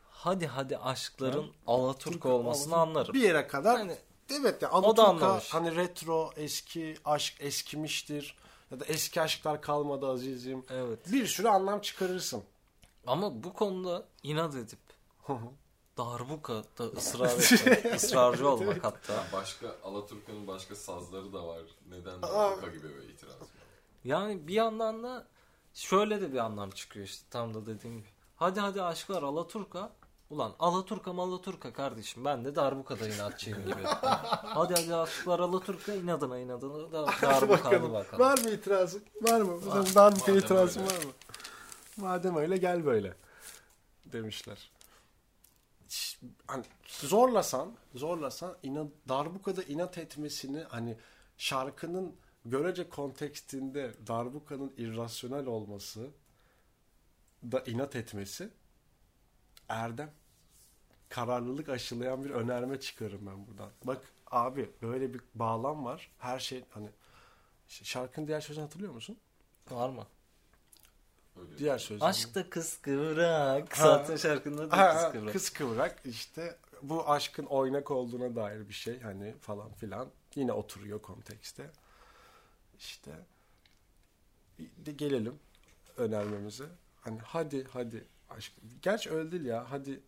Hadi 0.10 0.48
hadi 0.48 0.78
aşkların 0.78 1.44
Ha? 1.44 1.50
Alaturk 1.68 2.26
olmasını 2.26 2.76
anlarım. 2.76 3.14
Bir 3.14 3.22
yere 3.22 3.48
kadar 3.48 3.78
Yani 3.80 3.98
evet 4.42 4.62
ya 4.62 4.72
o 4.72 4.98
da 4.98 5.04
Alaturka 5.04 5.26
anlamış. 5.26 5.54
hani 5.54 5.76
retro 5.76 6.32
eski 6.36 6.96
aşk 7.06 7.36
eskimiştir 7.40 8.38
ya 8.72 8.80
da 8.80 8.86
eski 8.86 9.22
aşklar 9.22 9.62
kalmadı 9.62 10.08
azizim. 10.08 10.66
evet. 10.70 11.12
Bir 11.12 11.28
sürü 11.28 11.48
anlam 11.48 11.82
çıkarırsın. 11.82 12.44
Ama 13.08 13.44
bu 13.44 13.54
konuda 13.54 14.06
inat 14.24 14.56
edip 14.56 14.80
Darbuka 15.98 16.54
da 16.54 16.84
ısrar 16.98 17.30
etmek, 17.30 17.96
ısrarcı 17.96 18.50
olmak 18.50 18.84
hatta. 18.84 19.24
Başka 19.34 19.76
Alaturka'nın 19.84 20.48
başka 20.48 20.76
sazları 20.76 21.34
da 21.34 21.48
var. 21.48 21.62
Neden 21.90 22.22
darbuka 22.22 22.68
gibi 22.68 22.90
bir 22.90 23.10
itiraz 23.10 23.42
var. 23.42 23.48
Yani 24.04 24.48
bir 24.48 24.54
yandan 24.54 25.04
da 25.04 25.28
şöyle 25.74 26.22
de 26.22 26.34
bir 26.34 26.38
anlam 26.38 26.70
çıkıyor 26.70 27.06
işte 27.06 27.26
tam 27.30 27.54
da 27.54 27.66
dediğim 27.66 27.98
gibi. 27.98 28.10
Hadi 28.36 28.60
hadi 28.60 28.82
aşklar 28.84 29.24
Alaturka. 29.24 29.92
Ulan 30.32 30.56
Alaturka 30.60 31.14
Malaturka 31.14 31.74
kardeşim 31.74 32.26
ben 32.26 32.46
de 32.46 32.56
Darbuka'da 32.56 33.08
inatçıyım 33.08 33.66
gibi. 33.66 33.84
hadi 33.84 34.74
hadi 34.74 34.96
aşklar 34.96 35.40
Alaturka 35.40 35.94
inadına 35.94 36.40
inadına 36.40 36.92
da 36.92 37.08
Darbuka 37.22 37.72
hadi 37.72 37.92
bakalım. 37.92 38.20
Var 38.20 38.38
mı 38.38 38.50
itirazın? 38.50 39.04
Var 39.22 39.42
mı? 39.42 39.66
Var. 39.66 39.84
Senin 39.84 39.96
darbuka 39.96 40.32
Madem 40.32 40.38
itirazın 40.38 40.82
var 40.82 41.04
mı? 41.04 41.12
Madem 41.98 42.36
öyle 42.36 42.58
gel 42.58 42.86
böyle 42.86 43.14
demişler. 44.06 44.72
Hani 46.48 46.64
zorlasan, 46.88 47.72
zorlasan 47.96 48.58
inat, 48.64 48.88
darbukada 49.10 49.64
inat 49.64 49.98
etmesini 49.98 50.64
hani 50.70 50.98
şarkının 51.38 52.16
görece 52.46 52.90
kontekstinde 52.90 53.94
darbuka'nın 54.08 54.74
irrasyonel 54.78 55.46
olması 55.46 56.08
da 57.44 57.60
inat 57.60 57.96
etmesi 57.96 58.50
erdem 59.70 60.12
kararlılık 61.12 61.70
aşılayan 61.70 62.24
bir 62.24 62.30
önerme 62.30 62.80
çıkarım 62.80 63.28
ben 63.28 63.48
buradan. 63.48 63.70
Bak 63.84 64.02
abi 64.28 64.72
böyle 64.82 65.14
bir 65.14 65.22
bağlam 65.36 65.86
var. 65.86 66.12
Her 66.18 66.40
şey 66.40 66.64
hani 66.70 66.90
şarkının 67.68 68.28
diğer 68.28 68.42
sözünü 68.42 68.64
hatırlıyor 68.64 68.94
musun? 68.94 69.18
Var 69.72 69.90
mı? 69.90 70.08
Öyle 71.40 71.58
Diğer 71.58 71.78
sözü. 71.78 72.04
Aşkta 72.04 72.50
kıskıvrak. 72.50 73.80
Ha. 73.80 73.84
Zaten 73.84 74.16
şarkında 74.16 74.72
da 74.72 74.78
ha, 74.78 74.94
kıskıvrak. 75.04 75.34
kız 75.34 75.50
kıvrak 75.50 76.02
işte 76.06 76.58
bu 76.82 77.10
aşkın 77.10 77.46
oynak 77.46 77.92
olduğuna 77.92 78.36
dair 78.36 78.70
bir 78.70 78.74
şey 78.74 79.02
hani 79.02 79.34
falan 79.42 79.74
filan 79.74 80.08
yine 80.36 80.54
oturuyor 80.54 81.02
kontekste. 81.02 81.70
İşte 82.80 83.12
de 84.60 84.92
gelelim 84.92 85.40
önermemize. 85.98 86.66
Hani 87.02 87.20
hadi 87.20 87.64
hadi 87.64 88.06
aşk. 88.30 88.54
Gerçi 88.82 89.12
öyle 89.12 89.32
değil 89.32 89.46
ya. 89.46 89.72
Hadi 89.72 90.00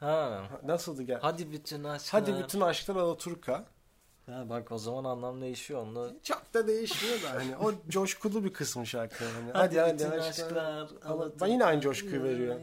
Ha. 0.00 0.42
nasıldı 0.64 1.02
gel? 1.02 1.18
Hadi, 1.22 1.42
Hadi 1.42 1.52
bütün 1.52 1.84
aşklar. 1.84 2.26
bütün 2.44 2.60
aşklar 2.60 2.96
Alaturka. 2.96 3.64
Ha, 4.26 4.48
bak 4.48 4.72
o 4.72 4.78
zaman 4.78 5.04
anlam 5.04 5.40
değişiyor. 5.40 5.82
Onu 5.82 6.12
Çok 6.22 6.54
da 6.54 6.66
değişmiyor 6.66 7.22
da 7.22 7.30
hani 7.30 7.56
o 7.56 7.72
coşkulu 7.88 8.44
bir 8.44 8.52
kısmı 8.52 8.86
şarkının. 8.86 9.30
Hani, 9.30 9.52
Hadi, 9.52 9.80
hadi 9.80 10.04
hadi 10.04 10.20
aşklar. 10.20 10.46
aşklar. 10.46 10.90
Ama 11.04 11.46
yine 11.46 11.64
aynı 11.64 11.80
coşkuyu 11.80 12.22
veriyor. 12.22 12.60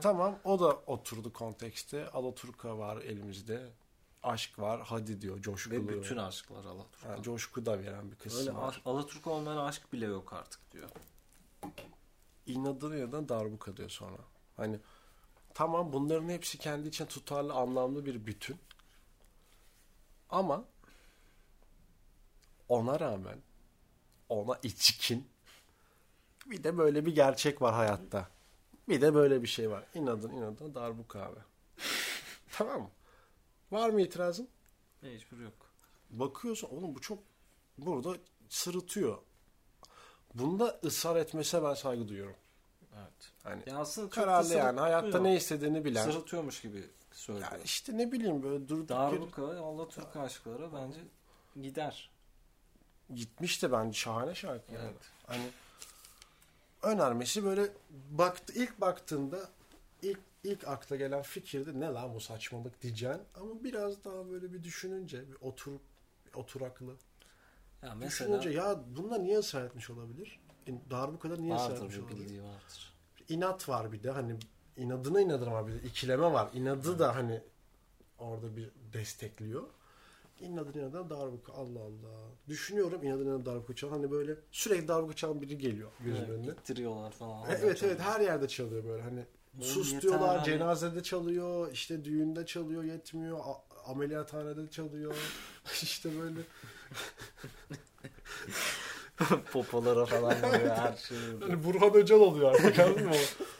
Tamam 0.00 0.38
o 0.44 0.60
da 0.60 0.72
oturdu 0.86 1.32
kontekste. 1.32 2.08
Alaturka 2.10 2.78
var 2.78 2.96
elimizde. 2.96 3.70
Aşk 4.22 4.58
var. 4.58 4.80
Hadi 4.84 5.20
diyor 5.20 5.40
coşkulu. 5.42 5.74
Ve 5.74 5.88
bütün 5.88 6.16
aşklar 6.16 6.64
Alaturka. 6.64 7.08
Ha, 7.08 7.22
coşku 7.22 7.66
da 7.66 7.78
veren 7.78 8.10
bir 8.10 8.16
kısım 8.16 8.40
Öyle 8.40 8.54
var. 8.54 8.82
Alaturka 8.84 9.30
olmayan 9.30 9.56
aşk 9.56 9.92
bile 9.92 10.06
yok 10.06 10.32
artık 10.32 10.72
diyor. 10.72 10.88
İnadına 12.46 12.94
ya 12.96 13.12
da 13.12 13.28
darbuka 13.28 13.76
diyor 13.76 13.88
sonra. 13.88 14.18
Hani 14.56 14.80
tamam 15.54 15.92
bunların 15.92 16.28
hepsi 16.28 16.58
kendi 16.58 16.88
için 16.88 17.06
tutarlı 17.06 17.52
anlamlı 17.52 18.06
bir 18.06 18.26
bütün. 18.26 18.56
Ama 20.30 20.64
ona 22.68 23.00
rağmen 23.00 23.38
ona 24.28 24.58
içkin 24.62 25.28
bir 26.46 26.64
de 26.64 26.78
böyle 26.78 27.06
bir 27.06 27.14
gerçek 27.14 27.62
var 27.62 27.74
hayatta. 27.74 28.28
Bir 28.88 29.00
de 29.00 29.14
böyle 29.14 29.42
bir 29.42 29.46
şey 29.46 29.70
var. 29.70 29.84
İnadın 29.94 30.30
inadına 30.30 30.74
darbuka 30.74 31.20
abi. 31.20 31.40
tamam 32.52 32.82
mı? 32.82 32.90
Var 33.70 33.90
mı 33.90 34.02
itirazın? 34.02 34.48
Mecbur 35.02 35.38
yok. 35.38 35.54
bakıyorsun 36.10 36.68
oğlum 36.68 36.94
bu 36.94 37.00
çok 37.00 37.18
burada 37.78 38.16
sırıtıyor. 38.48 39.18
Bunda 40.34 40.80
ısrar 40.84 41.16
etmesine 41.16 41.62
ben 41.62 41.74
saygı 41.74 42.08
duyuyorum. 42.08 42.36
Evet. 42.98 43.32
Hani 43.42 43.62
Ya 43.66 43.76
aslında 43.78 44.10
kararlı 44.10 44.54
yani 44.54 44.80
hayatta 44.80 45.20
ne 45.20 45.36
istediğini 45.36 45.84
bilen. 45.84 46.10
Sırıtıyormuş 46.10 46.60
gibi 46.60 46.84
söylüyor. 47.12 47.48
Yani 47.52 47.62
işte 47.64 47.98
ne 47.98 48.12
bileyim 48.12 48.42
böyle 48.42 48.68
durduk 48.68 48.90
yere 48.90 49.00
Darbuka 49.00 49.48
ve 49.48 49.58
Alaturka 49.58 50.20
aşkları 50.20 50.72
bence 50.72 51.00
gider. 51.62 52.10
gitmiş 53.14 53.62
de 53.62 53.72
bence 53.72 53.98
şahane 53.98 54.34
şarkı. 54.34 54.72
Yani. 54.72 54.84
Evet. 54.84 55.00
Hani 55.26 55.50
önermesi 56.82 57.44
böyle 57.44 57.68
baktı 58.10 58.52
ilk 58.56 58.80
baktığında 58.80 59.38
ilk 60.02 60.20
ilk 60.44 60.68
akla 60.68 60.96
gelen 60.96 61.22
fikirde 61.22 61.80
ne 61.80 61.86
lan 61.86 62.14
bu 62.14 62.20
saçmalık 62.20 62.82
diyeceksin 62.82 63.22
ama 63.34 63.64
biraz 63.64 64.04
daha 64.04 64.30
böyle 64.30 64.52
bir 64.52 64.64
düşününce 64.64 65.28
bir 65.28 65.36
oturup 65.40 65.80
bir 66.26 66.38
oturaklı 66.38 66.96
Ya 67.82 67.94
mesela 67.94 68.40
düşününce 68.40 68.58
ya 68.58 68.80
bunda 68.96 69.18
niye 69.18 69.38
ısrar 69.38 69.64
etmiş 69.64 69.90
olabilir? 69.90 70.40
E, 70.68 70.90
Darbuka'da 70.90 71.36
niye 71.36 71.54
vardır 71.54 71.90
bir 71.90 71.98
olabilir? 72.02 72.08
bildiği 72.18 72.42
vardır. 72.42 72.92
inat 73.28 73.68
var 73.68 73.92
bir 73.92 74.02
de 74.02 74.10
hani 74.10 74.36
inadına 74.76 75.20
inadına 75.20 75.52
var 75.52 75.66
bir 75.66 75.72
de 75.72 75.78
ikileme 75.86 76.32
var. 76.32 76.50
İnadı 76.54 76.98
da 76.98 77.16
hani 77.16 77.40
orada 78.18 78.56
bir 78.56 78.70
destekliyor. 78.92 79.62
İnadına 80.40 80.82
inadına 80.82 81.10
darbuka 81.10 81.52
Allah 81.52 81.80
Allah. 81.80 82.28
Düşünüyorum 82.48 83.02
inadına 83.02 83.28
inadına 83.28 83.46
darbuka 83.46 83.74
çalan 83.74 83.92
hani 83.92 84.10
böyle 84.10 84.34
sürekli 84.50 84.88
darbuka 84.88 85.16
çalan 85.16 85.40
biri 85.42 85.58
geliyor 85.58 85.90
gözümün 86.00 86.18
Evet, 86.28 86.30
önüne. 86.30 86.46
ittiriyorlar 86.52 87.10
falan. 87.12 87.46
Evet 87.50 87.82
evet 87.82 88.00
her 88.00 88.20
yerde 88.20 88.48
çalıyor 88.48 88.84
böyle 88.84 89.02
hani 89.02 89.24
Oğlum 89.54 89.62
sus 89.68 89.86
yeter 89.92 90.02
diyorlar 90.02 90.36
hani. 90.36 90.44
cenazede 90.46 91.02
çalıyor 91.02 91.72
işte 91.72 92.04
düğünde 92.04 92.46
çalıyor 92.46 92.84
yetmiyor 92.84 93.38
ameliyathanede 93.86 94.70
çalıyor 94.70 95.14
işte 95.82 96.10
böyle 96.20 96.40
Popolara 99.52 100.06
falan 100.06 100.36
vuruyor 100.36 100.76
her 100.76 100.96
şey. 100.96 101.18
Hani 101.40 101.64
Burhan 101.64 101.94
Öcal 101.94 102.20
oluyor 102.20 102.50
artık 102.54 102.78
anladın 102.78 103.06
mı? 103.06 103.14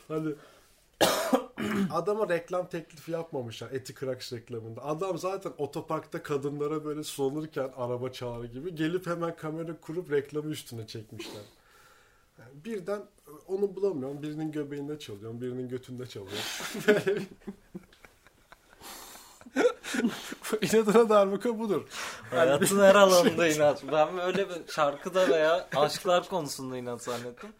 Hani 0.08 0.34
adama 1.92 2.28
reklam 2.28 2.68
teklifi 2.68 3.12
yapmamışlar 3.12 3.70
Eti 3.72 3.94
Kraks 3.94 4.32
reklamında. 4.32 4.84
Adam 4.84 5.18
zaten 5.18 5.52
otoparkta 5.58 6.22
kadınlara 6.22 6.84
böyle 6.84 7.02
sulanırken 7.04 7.70
araba 7.76 8.12
çağrı 8.12 8.46
gibi 8.46 8.74
gelip 8.74 9.06
hemen 9.06 9.36
kamera 9.36 9.80
kurup 9.80 10.10
reklamı 10.10 10.50
üstüne 10.50 10.86
çekmişler. 10.86 11.42
Yani 12.38 12.64
birden 12.64 13.02
onu 13.46 13.76
bulamıyorum. 13.76 14.22
Birinin 14.22 14.52
göbeğinde 14.52 14.98
çalıyorum, 14.98 15.40
birinin 15.40 15.68
götünde 15.68 16.06
çalıyorum. 16.06 16.44
Böyle 20.52 20.66
İnadına 20.72 21.08
darbuka 21.08 21.58
budur. 21.58 21.82
Hayatın 22.30 22.80
her 22.80 22.94
alanında 22.94 23.48
inat. 23.48 23.82
Ben 23.92 24.16
böyle 24.16 24.48
bir 24.48 24.72
şarkıda 24.72 25.28
veya 25.28 25.68
aşklar 25.76 26.28
konusunda 26.28 26.76
inat 26.76 27.02
zannettim. 27.02 27.50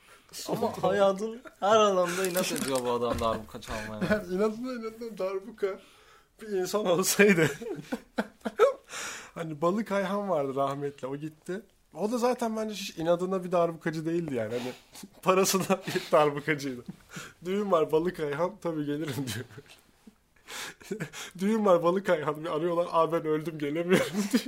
Ama 0.49 0.73
hayatın 0.83 1.43
her 1.61 1.77
alanında 1.77 2.27
inat 2.27 2.53
ediyor 2.53 2.79
bu 2.85 2.91
adam 2.91 3.21
darbuka 3.21 3.61
çalmaya. 3.61 4.01
Yani 4.11 4.35
inadına 4.35 4.73
inadına 4.73 5.19
darbuka 5.19 5.81
bir 6.43 6.49
insan 6.49 6.87
olsaydı. 6.87 7.51
hani 9.35 9.61
Balık 9.61 9.93
Ayhan 9.93 10.29
vardı 10.29 10.55
rahmetli 10.55 11.07
o 11.07 11.17
gitti. 11.17 11.63
O 11.95 12.13
da 12.13 12.19
zaten 12.19 12.57
bence 12.57 12.75
hiç 12.75 12.99
inadına 12.99 13.45
bir 13.45 13.53
darbukacı 13.53 14.07
değildi 14.07 14.35
yani. 14.35 14.59
Hani 14.59 14.73
parasına 15.23 15.79
bir 15.87 16.03
darbukacıydı. 16.13 16.85
Düğün 17.45 17.73
var 17.73 17.93
Balık 17.93 18.21
Ayhan 18.21 18.53
tabii 18.63 18.85
gelirim 18.85 19.15
diyor. 19.35 19.45
Düğün 21.39 21.65
var 21.67 21.83
Balık 21.83 22.09
Ayhan 22.11 22.45
arıyorlar. 22.45 22.89
Aa 22.91 23.13
ben 23.13 23.25
öldüm 23.27 23.59
gelemiyorum 23.59 24.17
diyor. 24.33 24.45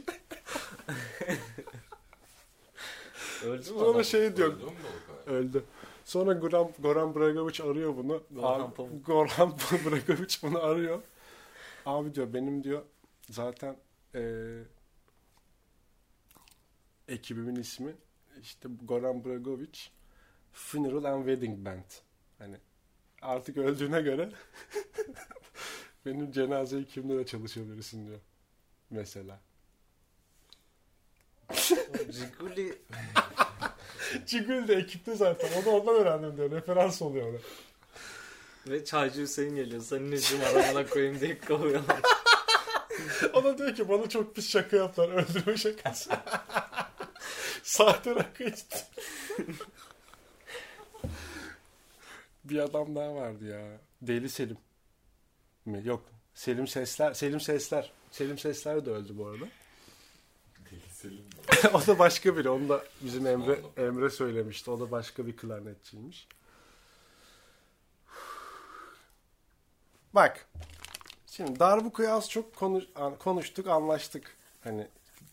Öldü 3.44 3.58
mü 3.58 3.62
Sonra 3.78 3.90
adam? 3.90 4.04
şey 4.04 4.36
diyor. 4.36 4.48
Öldü 4.52 4.64
mü 4.64 4.70
balık 4.70 5.26
abi? 5.26 5.32
Öldü. 5.34 5.64
Sonra 6.04 6.32
Goran, 6.32 6.70
Goran 6.78 7.14
Bragovic 7.14 7.64
arıyor 7.70 7.96
bunu. 7.96 8.22
Goran 8.30 8.60
Abi, 8.60 8.74
Pamuk. 8.74 9.06
Goran 9.06 9.52
Bragovic 9.86 10.34
bunu 10.42 10.62
arıyor. 10.62 11.02
Abi 11.86 12.14
diyor 12.14 12.34
benim 12.34 12.64
diyor 12.64 12.82
zaten 13.30 13.76
eee 14.14 14.62
ekibimin 17.08 17.56
ismi 17.56 17.94
işte 18.42 18.68
Goran 18.84 19.24
Bragovic 19.24 19.78
Funeral 20.52 21.04
and 21.04 21.24
Wedding 21.26 21.66
Band. 21.66 21.84
Hani 22.38 22.56
artık 23.22 23.56
öldüğüne 23.56 24.00
göre 24.02 24.30
benim 26.06 26.32
cenaze 26.32 26.78
ekibimde 26.78 27.18
de 27.18 27.26
çalışabilirsin 27.26 28.06
diyor. 28.06 28.20
Mesela. 28.90 29.40
Ciguli 32.10 32.78
Cigül 34.26 34.68
de 34.68 34.74
ekipte 34.74 35.14
zaten. 35.14 35.62
O 35.62 35.64
da 35.64 35.70
ondan 35.70 35.94
öğrendim 35.94 36.36
diyor. 36.36 36.50
Referans 36.50 37.02
oluyor 37.02 37.28
ona. 37.28 37.38
ve 38.72 38.84
Çaycı 38.84 39.22
Hüseyin 39.22 39.54
geliyor. 39.56 39.82
Senin 39.82 40.12
işin 40.12 40.40
arabana 40.40 40.86
koyayım 40.86 41.20
diye 41.20 41.38
kovuyorlar. 41.40 42.00
O 43.32 43.44
da 43.44 43.58
diyor 43.58 43.74
ki 43.74 43.88
bana 43.88 44.08
çok 44.08 44.36
pis 44.36 44.48
şaka 44.50 44.76
yaptılar. 44.76 45.08
Öldürme 45.08 45.56
şakası. 45.56 46.10
Sahte 47.62 48.14
rakı 48.14 48.44
içti. 48.44 48.78
bir 52.44 52.58
adam 52.58 52.96
daha 52.96 53.14
vardı 53.14 53.44
ya. 53.44 53.78
Deli 54.02 54.28
Selim. 54.28 54.56
Mi? 55.70 55.82
Yok. 55.84 56.02
Selim 56.34 56.66
Sesler. 56.66 57.14
Selim 57.14 57.40
Sesler. 57.40 57.92
Selim 58.10 58.38
Sesler 58.38 58.86
de 58.86 58.90
öldü 58.90 59.18
bu 59.18 59.26
arada. 59.26 59.44
Selim. 60.92 61.24
o 61.72 61.86
da 61.86 61.98
başka 61.98 62.36
biri. 62.36 62.50
Onu 62.50 62.68
da 62.68 62.84
bizim 63.00 63.26
Emre 63.26 63.60
Emre 63.76 64.10
söylemişti. 64.10 64.70
O 64.70 64.80
da 64.80 64.90
başka 64.90 65.26
bir 65.26 65.36
klarnetçiymiş. 65.36 66.28
Bak. 70.12 70.46
Şimdi 71.26 71.60
darbukayı 71.60 72.12
az 72.12 72.30
çok 72.30 72.56
konuş, 72.56 72.84
konuştuk, 73.18 73.66
anlaştık. 73.66 74.36
Hani 74.64 74.88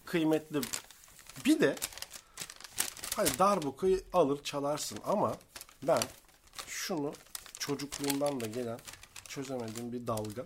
kıymetli. 0.05 0.61
Bir 1.45 1.59
de 1.59 1.75
hani 3.15 3.29
darbukayı 3.39 4.03
alır 4.13 4.43
çalarsın 4.43 4.99
ama 5.05 5.37
ben 5.83 6.01
şunu 6.67 7.13
çocukluğumdan 7.59 8.41
da 8.41 8.45
gelen 8.45 8.79
çözemediğim 9.27 9.93
bir 9.93 10.07
dalga. 10.07 10.45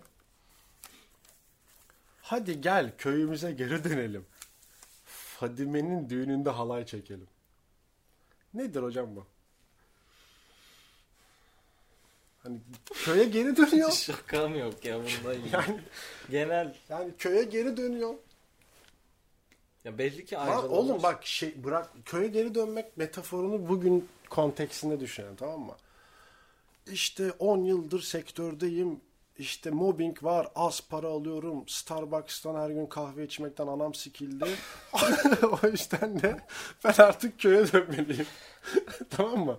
Hadi 2.22 2.60
gel 2.60 2.92
köyümüze 2.98 3.52
geri 3.52 3.84
dönelim. 3.84 4.26
Fadime'nin 5.04 6.08
düğününde 6.10 6.50
halay 6.50 6.86
çekelim. 6.86 7.26
Nedir 8.54 8.82
hocam 8.82 9.16
bu? 9.16 9.26
Hani 12.42 12.58
köye 13.04 13.24
geri 13.24 13.56
dönüyor. 13.56 13.90
Şakam 13.92 14.54
yok 14.58 14.84
ya 14.84 14.98
bunda 14.98 15.34
iyi. 15.34 15.44
Yani, 15.52 15.80
Genel 16.30 16.74
yani 16.88 17.12
köye 17.18 17.42
geri 17.44 17.76
dönüyor. 17.76 18.14
ya 19.84 19.98
belli 19.98 20.24
ki 20.24 20.38
ayrılmış. 20.38 20.70
oğlum 20.70 21.02
bak 21.02 21.26
şey 21.26 21.64
bırak 21.64 21.90
köye 22.04 22.28
geri 22.28 22.54
dönmek 22.54 22.96
metaforunu 22.96 23.68
bugün 23.68 24.08
konteksinde 24.30 25.00
düşünelim 25.00 25.36
tamam 25.36 25.60
mı? 25.60 25.76
İşte 26.92 27.32
10 27.32 27.64
yıldır 27.64 28.00
sektördeyim. 28.00 29.00
İşte 29.38 29.70
mobbing 29.70 30.24
var. 30.24 30.48
Az 30.54 30.88
para 30.88 31.06
alıyorum. 31.08 31.64
Starbucks'tan 31.68 32.54
her 32.54 32.70
gün 32.70 32.86
kahve 32.86 33.24
içmekten 33.24 33.66
anam 33.66 33.94
sikildi. 33.94 34.44
o 35.62 35.66
yüzden 35.66 36.22
de 36.22 36.40
ben 36.84 36.94
artık 36.98 37.40
köye 37.40 37.72
dönmeliyim. 37.72 38.26
tamam 39.10 39.38
mı? 39.44 39.58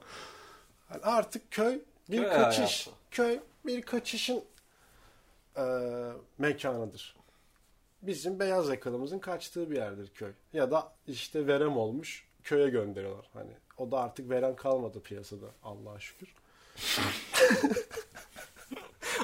Yani 0.92 1.02
artık 1.04 1.52
köy 1.52 1.80
bir 2.10 2.18
Köy 2.18 2.30
kaçış. 2.30 2.88
hayatı. 2.88 3.00
Köy 3.12 3.40
bir 3.66 3.82
kaçışın 3.82 4.44
eee, 5.58 5.64
mekanıdır. 6.38 7.16
Bizim 8.02 8.40
beyaz 8.40 8.70
yakalımızın 8.70 9.20
kaçtığı 9.20 9.72
bir 9.72 9.76
yerdir 9.76 10.12
köy. 10.14 10.32
Ya 10.54 10.72
da 10.72 10.92
işte 11.08 11.48
verem 11.48 11.78
olmuş 11.78 12.28
köye 12.44 12.70
gönderiyorlar. 12.70 13.26
Hani 13.34 13.52
o 13.78 13.92
da 13.92 14.00
artık 14.00 14.30
veren 14.30 14.56
kalmadı 14.56 15.02
piyasada 15.02 15.46
Allah'a 15.64 16.00
şükür. 16.00 16.30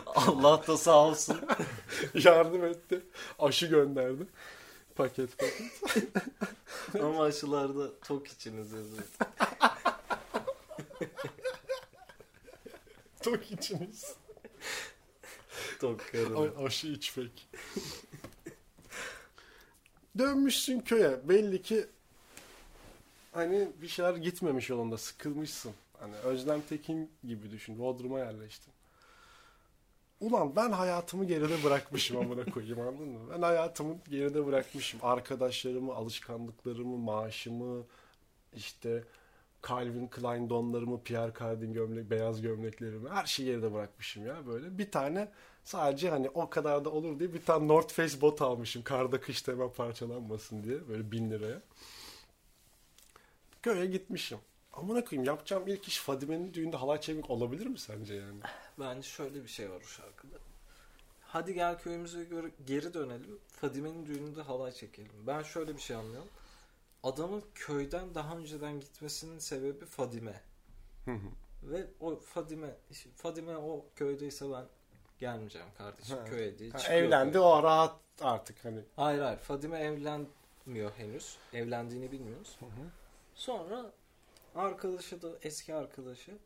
Allah 0.05 0.67
da 0.67 0.77
sağ 0.77 1.07
olsun. 1.07 1.41
Yardım 2.13 2.65
etti. 2.65 3.01
Aşı 3.39 3.65
gönderdi. 3.65 4.23
Paket 4.95 5.37
paket. 5.37 5.71
Ama 7.03 7.23
aşılarda 7.23 7.99
tok 7.99 8.27
içiniz 8.27 8.71
yazıyor. 8.71 9.03
Tok 13.23 13.51
içiniz. 13.51 14.13
Tok 15.79 16.11
karın. 16.11 16.35
Ay, 16.35 16.65
aşı 16.65 16.87
içmek. 16.87 17.49
Dönmüşsün 20.17 20.79
köye. 20.79 21.29
Belli 21.29 21.61
ki 21.61 21.87
hani 23.31 23.67
bir 23.81 23.87
şeyler 23.87 24.15
gitmemiş 24.15 24.69
yolunda. 24.69 24.97
Sıkılmışsın. 24.97 25.73
Hani 25.99 26.15
Özlem 26.15 26.61
Tekin 26.61 27.11
gibi 27.23 27.51
düşün. 27.51 27.79
Bodrum'a 27.79 28.19
yerleştin. 28.19 28.73
Ulan 30.19 30.55
ben 30.55 30.71
hayatımı 30.71 31.25
geride 31.25 31.63
bırakmışım 31.63 32.17
amına 32.17 32.45
koyayım 32.45 32.79
anladın 32.79 33.07
mı? 33.07 33.19
Ben 33.31 33.41
hayatımı 33.41 33.97
geride 34.09 34.45
bırakmışım. 34.45 34.99
Arkadaşlarımı, 35.03 35.93
alışkanlıklarımı, 35.93 36.97
maaşımı, 36.97 37.83
işte 38.55 39.03
Calvin 39.67 40.07
Klein 40.07 40.49
donlarımı, 40.49 41.03
Pierre 41.03 41.33
Cardin 41.39 41.73
gömlek, 41.73 42.09
beyaz 42.09 42.41
gömleklerimi 42.41 43.09
her 43.09 43.25
şeyi 43.25 43.45
geride 43.45 43.73
bırakmışım 43.73 44.25
ya 44.25 44.47
böyle. 44.47 44.77
Bir 44.77 44.91
tane 44.91 45.31
sadece 45.63 46.09
hani 46.09 46.29
o 46.29 46.49
kadar 46.49 46.85
da 46.85 46.89
olur 46.89 47.19
diye 47.19 47.33
bir 47.33 47.45
tane 47.45 47.67
North 47.67 47.93
Face 47.93 48.21
bot 48.21 48.41
almışım. 48.41 48.83
Karda 48.83 49.21
kışta 49.21 49.51
hemen 49.51 49.73
parçalanmasın 49.73 50.63
diye 50.63 50.87
böyle 50.87 51.11
bin 51.11 51.31
liraya. 51.31 51.61
Köye 53.61 53.85
gitmişim. 53.85 54.37
Amına 54.79 55.05
koyayım 55.05 55.27
yapacağım 55.27 55.67
ilk 55.67 55.87
iş 55.87 55.97
Fadime'nin 55.99 56.53
düğünde 56.53 56.77
halay 56.77 57.01
çekmek 57.01 57.29
olabilir 57.29 57.65
mi 57.65 57.79
sence 57.79 58.13
yani? 58.15 58.39
Bence 58.79 59.07
şöyle 59.09 59.43
bir 59.43 59.47
şey 59.47 59.69
var 59.69 59.81
o 59.83 59.87
şarkıda. 59.87 60.35
Hadi 61.21 61.53
gel 61.53 61.79
köyümüze 61.79 62.23
göre 62.23 62.51
geri 62.67 62.93
dönelim. 62.93 63.39
Fadime'nin 63.47 64.05
düğününde 64.05 64.41
halay 64.41 64.71
çekelim. 64.71 65.27
Ben 65.27 65.43
şöyle 65.43 65.75
bir 65.75 65.81
şey 65.81 65.95
anlıyorum. 65.95 66.29
Adamın 67.03 67.43
köyden 67.55 68.15
daha 68.15 68.37
önceden 68.37 68.79
gitmesinin 68.79 69.39
sebebi 69.39 69.85
Fadime. 69.85 70.41
Ve 71.63 71.87
o 71.99 72.15
Fadime, 72.19 72.75
Fadime 73.15 73.57
o 73.57 73.85
köydeyse 73.95 74.45
ben 74.51 74.65
gelmeyeceğim 75.19 75.67
kardeşim 75.77 76.17
Ha. 76.17 76.25
köye 76.25 76.59
değil. 76.59 76.71
Ha, 76.73 76.93
evlendi 76.93 77.31
köy. 77.33 77.41
o 77.41 77.63
rahat 77.63 77.95
artık 78.21 78.65
hani. 78.65 78.79
Hayır 78.95 79.21
hayır 79.21 79.39
Fadime 79.39 79.79
evlenmiyor 79.79 80.91
henüz. 80.97 81.37
Evlendiğini 81.53 82.11
bilmiyoruz. 82.11 82.59
Sonra 83.35 83.91
arkadaşı 84.59 85.21
da 85.21 85.29
eski 85.41 85.75
arkadaşı 85.75 86.37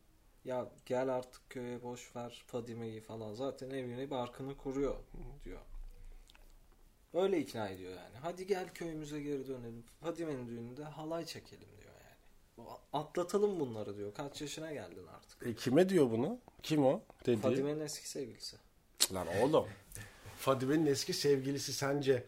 ya 0.46 0.68
gel 0.86 1.10
artık 1.10 1.50
köye 1.50 1.84
boş 1.84 2.16
ver 2.16 2.44
Fadime'yi 2.48 3.02
falan 3.02 3.34
zaten 3.34 3.70
evine 3.70 4.10
barkını 4.10 4.58
kuruyor 4.58 4.96
diyor. 5.44 5.60
Öyle 7.14 7.40
ikna 7.40 7.70
ediyor 7.70 7.92
yani. 7.92 8.18
Hadi 8.22 8.48
gel 8.48 8.70
köyümüze 8.74 9.22
geri 9.22 9.48
dönelim. 9.48 9.84
Fadime'nin 10.02 10.48
düğününde 10.48 10.84
halay 10.84 11.26
çekelim 11.26 11.68
diyor 11.82 11.94
yani. 11.94 12.70
Atlatalım 12.94 13.60
bunları 13.60 13.98
diyor. 13.98 14.14
Kaç 14.14 14.42
yaşına 14.42 14.74
geldin 14.74 15.08
artık. 15.16 15.48
E, 15.48 15.56
kime 15.56 15.90
diyor 15.90 16.12
bunu? 16.12 16.40
Kim 16.64 16.86
o? 16.86 17.02
Dediği. 17.26 17.42
Fadime'nin 17.42 17.80
eski 17.80 18.10
sevgilisi. 18.10 18.58
Lan 19.14 19.28
oğlum. 19.42 19.68
Fadime'nin 20.38 20.86
eski 20.86 21.14
sevgilisi 21.14 21.74
sence 21.74 22.26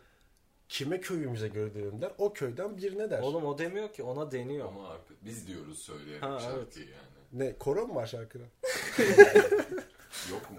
kime 0.69 1.01
köyümüze 1.01 1.47
göre 1.47 1.73
der? 2.01 2.11
O 2.17 2.33
köyden 2.33 2.77
birine 2.77 3.09
der. 3.09 3.21
Oğlum 3.21 3.45
o 3.45 3.57
demiyor 3.57 3.93
ki 3.93 4.03
ona 4.03 4.31
deniyor. 4.31 4.67
Ama 4.67 4.89
arka, 4.89 5.13
biz 5.21 5.47
diyoruz 5.47 5.79
söyleyerek 5.79 6.23
Ha, 6.23 6.39
şarkıyı 6.39 6.85
yani. 6.85 7.05
Ne? 7.33 7.57
Koro 7.57 7.87
mu 7.87 7.95
var 7.95 8.07
şarkıda? 8.07 8.43
Yok 10.31 10.51
mu? 10.51 10.57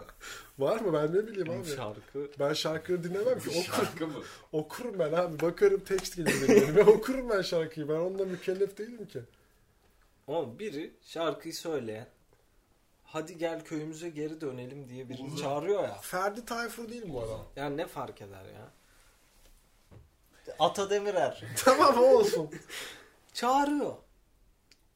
Var 0.58 0.80
mı? 0.80 0.92
Ben 0.92 1.14
ne 1.14 1.26
bileyim 1.26 1.50
abi. 1.50 1.68
şarkı 1.76 2.30
Ben 2.40 2.52
şarkıyı 2.52 3.04
dinlemem 3.04 3.38
ki. 3.40 3.50
Okur, 3.50 3.62
Şarkı 3.62 4.06
mı? 4.06 4.22
okurum 4.52 4.98
ben 4.98 5.12
abi. 5.12 5.40
Bakarım 5.40 5.80
tekst 5.80 6.16
gelir 6.16 6.48
benim. 6.48 6.76
Ben 6.76 6.86
okurum 6.92 7.30
ben 7.30 7.42
şarkıyı. 7.42 7.88
Ben 7.88 7.94
onunla 7.94 8.24
mükellef 8.24 8.78
değilim 8.78 9.06
ki. 9.06 9.20
Ama 10.28 10.58
biri 10.58 10.94
şarkıyı 11.02 11.54
söyleyen 11.54 12.08
hadi 13.04 13.38
gel 13.38 13.64
köyümüze 13.64 14.10
geri 14.10 14.40
dönelim 14.40 14.88
diye 14.88 15.08
birini 15.08 15.36
çağırıyor 15.36 15.82
ya. 15.82 15.98
Ferdi 16.02 16.44
Tayfur 16.44 16.88
değil 16.88 17.04
mi 17.04 17.12
bu 17.12 17.22
adam? 17.22 17.46
Yani 17.56 17.76
ne 17.76 17.86
fark 17.86 18.22
eder 18.22 18.44
ya? 18.44 18.70
Ata 20.58 20.90
Demirer. 20.90 21.44
tamam 21.64 21.96
o 21.98 22.02
olsun. 22.18 22.50
Çağırıyor. 23.34 23.94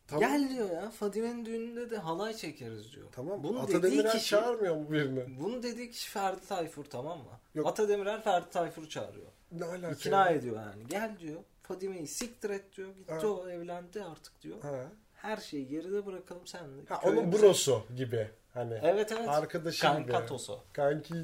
Tamam. 0.09 0.21
Gel 0.29 0.51
diyor 0.51 0.71
ya. 0.71 0.91
Fadime'nin 0.91 1.45
düğününde 1.47 1.91
de 1.91 1.97
halay 1.99 2.35
çekeriz 2.35 2.93
diyor. 2.93 3.07
Tamam. 3.13 3.43
Bunu 3.45 3.61
Ata 3.63 3.83
Demirer 3.83 4.13
kişi, 4.13 4.27
çağırmıyor 4.27 4.77
mu 4.77 4.91
birini? 4.93 5.41
bunu 5.41 5.63
dediği 5.63 5.91
kişi 5.91 6.11
Ferdi 6.11 6.47
Tayfur 6.47 6.85
tamam 6.85 7.19
mı? 7.19 7.25
Yok. 7.55 7.67
Ata 7.67 7.89
Demirer 7.89 8.23
Ferdi 8.23 8.51
Tayfur'u 8.51 8.89
çağırıyor. 8.89 9.27
Ne 9.53 9.65
alaka? 9.65 9.91
İkna 9.93 10.31
ya? 10.31 10.37
ediyor 10.37 10.57
yani. 10.57 10.87
Gel 10.89 11.19
diyor. 11.19 11.41
Fadime'yi 11.63 12.07
siktir 12.07 12.51
et 12.51 12.77
diyor. 12.77 12.89
Gitti 12.89 13.13
Ha. 13.13 13.27
o 13.27 13.49
evlendi 13.49 14.03
artık 14.05 14.43
diyor. 14.43 14.63
Ha. 14.63 14.87
Her 15.15 15.37
şeyi 15.37 15.69
geride 15.69 16.07
bırakalım 16.07 16.47
senle. 16.47 16.83
ha 16.89 16.95
Köyümüze- 16.95 17.19
onun 17.21 17.33
brosu 17.33 17.83
gibi. 17.97 18.31
Hani 18.55 18.75
Evet 18.83 19.13
evet. 19.13 19.29
arkadaşı 19.29 19.77
gibi. 19.87 19.93
Kankatosu. 19.93 20.61
Kanki 20.73 21.15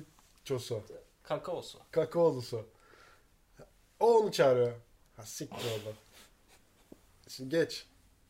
çosu. 0.45 0.83
Kakaosu. 1.23 1.79
Kakaolusu. 1.91 2.67
O 4.01 4.19
onu 4.19 4.33
çağırıyor. 4.33 4.73
Ha 5.17 5.23
siktir 5.27 5.71
oğlum. 5.71 5.97
Şimdi 7.29 7.51
geç. 7.51 7.87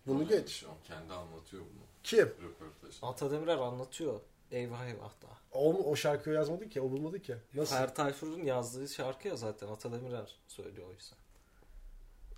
Bunu 0.06 0.18
Aynen, 0.18 0.28
geç. 0.28 0.50
Şu 0.50 0.70
an 0.70 0.76
kendi 0.84 1.12
anlatıyor 1.12 1.62
bunu. 1.62 1.82
Kim? 2.04 2.26
Röportaj. 2.26 2.98
Ata 3.02 3.30
Demirer 3.30 3.56
anlatıyor. 3.58 4.20
Eyvah 4.50 4.86
eyvah 4.86 5.22
da. 5.22 5.26
O, 5.52 5.90
o 5.90 5.96
şarkıyı 5.96 6.36
yazmadı 6.36 6.68
ki. 6.68 6.80
O 6.80 6.90
bulmadı 6.90 7.22
ki. 7.22 7.36
Nasıl? 7.54 7.76
Ferdi 7.76 7.94
Tayfur'un 7.94 8.44
yazdığı 8.44 8.88
şarkı 8.88 9.28
ya 9.28 9.36
zaten. 9.36 9.68
Ata 9.68 9.92
Demirer 9.92 10.36
söylüyor 10.48 10.88
oysa. 10.88 11.16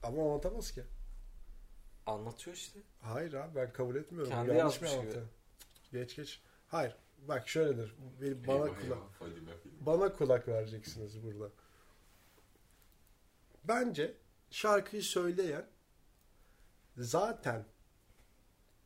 Ama 0.02 0.22
anlatamaz 0.22 0.72
ki. 0.72 0.82
Anlatıyor 2.06 2.56
işte. 2.56 2.80
Hayır 3.00 3.32
abi 3.32 3.54
ben 3.54 3.72
kabul 3.72 3.96
etmiyorum. 3.96 4.30
Kendi 4.30 4.48
Yanlış 4.48 4.62
yazmış 4.74 4.92
bir 4.92 4.96
gibi. 4.96 5.00
anlatı. 5.00 5.28
Geç 5.92 6.16
geç. 6.16 6.40
Hayır. 6.68 6.96
Bak 7.28 7.48
şöyledir. 7.48 7.94
Bana 8.20 8.56
Eyvah 8.56 8.66
kulak, 8.66 8.84
eyvah 8.84 8.96
bana 9.80 10.12
kulak 10.12 10.48
vereceksiniz 10.48 11.22
burada. 11.22 11.50
Bence 13.68 14.14
şarkıyı 14.50 15.02
söyleyen 15.02 15.66
zaten 16.96 17.64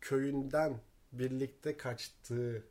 köyünden 0.01 0.81
birlikte 1.13 1.77
kaçtığı 1.77 2.65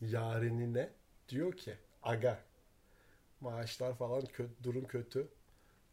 yarenine 0.00 0.92
diyor 1.28 1.52
ki 1.52 1.74
aga 2.02 2.38
Maaşlar 3.40 3.94
falan 3.94 4.22
kö- 4.22 4.48
durum 4.62 4.86
kötü. 4.86 5.28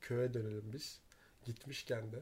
Köye 0.01 0.33
dönelim 0.33 0.73
biz. 0.73 1.01
Gitmişken 1.45 2.11
de. 2.11 2.19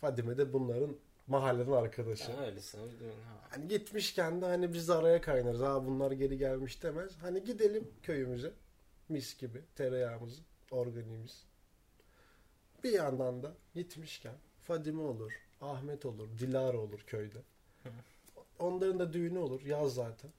Fadime 0.00 0.38
de 0.38 0.52
bunların 0.52 0.96
mahallenin 1.26 1.72
arkadaşı. 1.72 2.32
Ha. 2.32 3.48
Hani 3.50 3.68
gitmişken 3.68 4.42
de 4.42 4.46
hani 4.46 4.72
biz 4.72 4.88
de 4.88 4.92
araya 4.92 5.20
kaynarız. 5.20 5.60
Ha 5.60 5.86
bunlar 5.86 6.12
geri 6.12 6.38
gelmiş 6.38 6.82
demez. 6.82 7.16
Hani 7.16 7.44
gidelim 7.44 7.90
köyümüze. 8.02 8.52
Mis 9.08 9.38
gibi 9.38 9.62
tereyağımız, 9.74 10.42
organiğimiz. 10.70 11.44
Bir 12.84 12.92
yandan 12.92 13.42
da 13.42 13.54
gitmişken 13.74 14.34
Fadime 14.62 15.02
olur, 15.02 15.32
Ahmet 15.60 16.06
olur, 16.06 16.38
Dilara 16.38 16.78
olur 16.78 17.00
köyde. 17.06 17.38
Onların 18.58 18.98
da 18.98 19.12
düğünü 19.12 19.38
olur. 19.38 19.62
Yaz 19.62 19.94
zaten. 19.94 20.30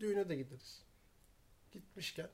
Düğüne 0.00 0.28
de 0.28 0.36
gideriz. 0.36 0.82
Gitmişken 1.72 2.28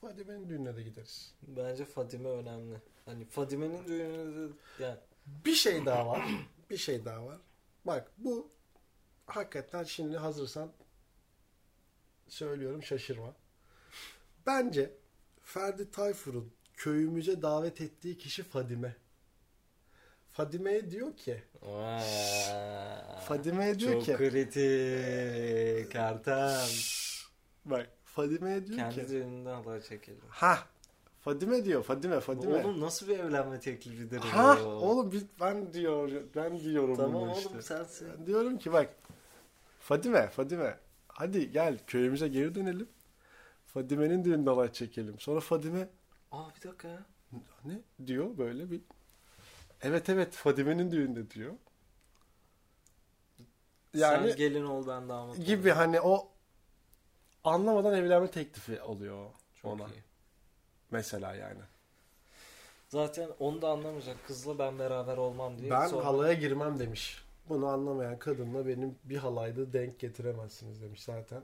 Fadime'nin 0.00 0.48
düğününe 0.48 0.76
de 0.76 0.82
gideriz. 0.82 1.34
Bence 1.42 1.84
Fadime 1.84 2.28
önemli. 2.28 2.76
Hani 3.04 3.24
Fadime'nin 3.24 3.86
düğünü 3.86 4.50
de 4.78 4.84
yani 4.84 4.98
Bir 5.26 5.54
şey 5.54 5.86
daha 5.86 6.06
var. 6.06 6.48
Bir 6.70 6.76
şey 6.76 7.04
daha 7.04 7.26
var. 7.26 7.38
Bak 7.84 8.12
bu 8.18 8.50
hakikaten 9.26 9.84
şimdi 9.84 10.16
hazırsan 10.16 10.72
söylüyorum 12.28 12.82
şaşırma. 12.82 13.34
Bence 14.46 14.90
Ferdi 15.42 15.90
Tayfur'un 15.90 16.52
köyümüze 16.82 17.42
davet 17.42 17.80
ettiği 17.80 18.18
kişi 18.18 18.42
Fadime. 18.42 18.96
Fadime'ye 20.32 20.90
diyor 20.90 21.16
ki 21.16 21.42
Vay. 21.62 22.00
Fadime'ye 23.20 23.78
diyor 23.78 23.92
Çok 23.92 24.04
ki 24.04 24.14
kritik 24.16 25.94
Ertem. 25.96 26.58
bak 27.64 27.90
Fadime'ye 28.04 28.66
diyor 28.66 28.78
Kendi 28.78 28.94
ki 28.94 29.08
düğününden 29.08 29.62
halay 29.62 29.82
çekelim. 29.82 30.20
ha 30.28 30.58
Fadime 31.20 31.64
diyor 31.64 31.82
Fadime 31.82 32.20
Fadime. 32.20 32.64
Oğlum 32.64 32.80
nasıl 32.80 33.08
bir 33.08 33.18
evlenme 33.18 33.60
teklifidir 33.60 34.18
ha 34.18 34.58
bu? 34.64 34.68
oğlum 34.68 35.12
ben 35.40 35.72
diyor 35.72 36.10
ben 36.36 36.60
diyorum 36.60 36.96
Tamam 36.96 37.22
oğlum 37.22 37.32
işte. 37.32 37.62
sensin. 37.62 38.08
Ben 38.18 38.26
diyorum 38.26 38.58
ki 38.58 38.72
bak 38.72 38.94
Fadime 39.80 40.28
Fadime 40.28 40.78
hadi 41.08 41.52
gel 41.52 41.78
köyümüze 41.86 42.28
geri 42.28 42.54
dönelim. 42.54 42.88
Fadime'nin 43.66 44.24
düğününde 44.24 44.50
alay 44.50 44.72
çekelim. 44.72 45.20
Sonra 45.20 45.40
Fadime 45.40 45.88
Aa 46.32 46.48
bir 46.56 46.68
dakika 46.68 46.88
ya. 46.88 47.02
ne 47.64 47.80
diyor 48.06 48.38
böyle 48.38 48.70
bir 48.70 48.80
Evet 49.82 50.08
evet 50.08 50.34
Fadime'nin 50.34 50.90
düğünde 50.92 51.30
diyor. 51.30 51.54
Yani 53.94 54.28
Sen 54.28 54.36
gelin 54.36 54.64
ol 54.64 54.86
ben 54.86 55.08
damat 55.08 55.36
gibi 55.46 55.70
hani 55.70 56.00
o 56.00 56.28
anlamadan 57.44 57.94
evlenme 57.94 58.30
teklifi 58.30 58.82
oluyor 58.82 59.30
Çok 59.62 59.72
ona. 59.72 59.88
iyi. 59.88 60.02
Mesela 60.90 61.34
yani. 61.34 61.60
Zaten 62.88 63.28
onu 63.38 63.62
da 63.62 63.68
anlamayacak. 63.70 64.16
Kızla 64.26 64.58
ben 64.58 64.78
beraber 64.78 65.16
olmam 65.16 65.58
diye. 65.58 65.70
Ben 65.70 65.86
sonra- 65.86 66.04
halaya 66.04 66.32
girmem 66.32 66.78
demiş. 66.78 67.24
Bunu 67.48 67.66
anlamayan 67.66 68.18
kadınla 68.18 68.66
benim 68.66 68.98
bir 69.04 69.16
halayda 69.16 69.72
denk 69.72 69.98
getiremezsiniz 69.98 70.82
demiş 70.82 71.02
zaten. 71.02 71.42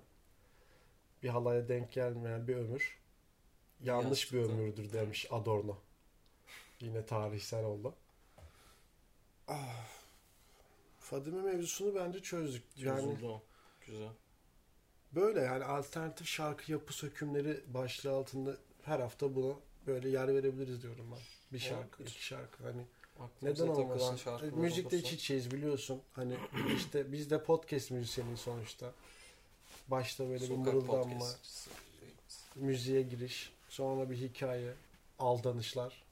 Bir 1.22 1.28
halaya 1.28 1.68
denk 1.68 1.92
gelmeyen 1.92 2.48
bir 2.48 2.56
ömür 2.56 2.97
yanlış 3.84 4.32
bir 4.32 4.38
ömürdür 4.38 4.92
demiş 4.92 5.26
Adorno. 5.30 5.76
Yine 6.80 7.06
tarihsel 7.06 7.64
oldu. 7.64 7.94
Ah, 9.48 9.86
Fadime 11.00 11.42
mevzusunu 11.42 11.94
bence 11.94 12.22
çözdük. 12.22 12.62
Yani 12.76 13.16
o. 13.26 13.42
Güzel. 13.86 14.08
böyle 15.12 15.40
yani 15.40 15.64
alternatif 15.64 16.26
şarkı 16.26 16.72
yapı 16.72 16.92
sökümleri 16.92 17.60
başlığı 17.74 18.10
altında 18.12 18.56
her 18.82 19.00
hafta 19.00 19.34
buna 19.34 19.54
böyle 19.86 20.08
yer 20.08 20.28
verebiliriz 20.28 20.82
diyorum 20.82 21.06
ben. 21.12 21.18
Bir 21.52 21.58
şarkı, 21.58 21.96
Olabilir. 21.96 22.10
iki 22.16 22.24
şarkı 22.24 22.62
hani 22.62 22.82
Aklımıza 23.20 23.64
neden 23.64 23.74
takılan 23.74 23.90
olmasın? 24.00 24.16
şarkılar 24.16 24.52
E, 24.52 24.56
Müzikte 24.56 24.96
olursa. 24.96 25.08
iç 25.08 25.12
içeyiz 25.12 25.50
biliyorsun. 25.50 26.02
Hani 26.12 26.36
işte 26.76 27.12
biz 27.12 27.30
de 27.30 27.42
podcast 27.44 27.90
müzisyeniyiz 27.90 28.40
sonuçta. 28.40 28.92
Başta 29.88 30.24
böyle 30.28 30.40
bir 30.40 30.46
Sokak 30.48 30.64
mırıldanma, 30.74 31.02
podcastçısı. 31.04 31.70
müziğe 32.56 33.02
giriş, 33.02 33.52
sonra 33.68 34.10
bir 34.10 34.16
hikaye, 34.16 34.74
aldanışlar. 35.18 36.02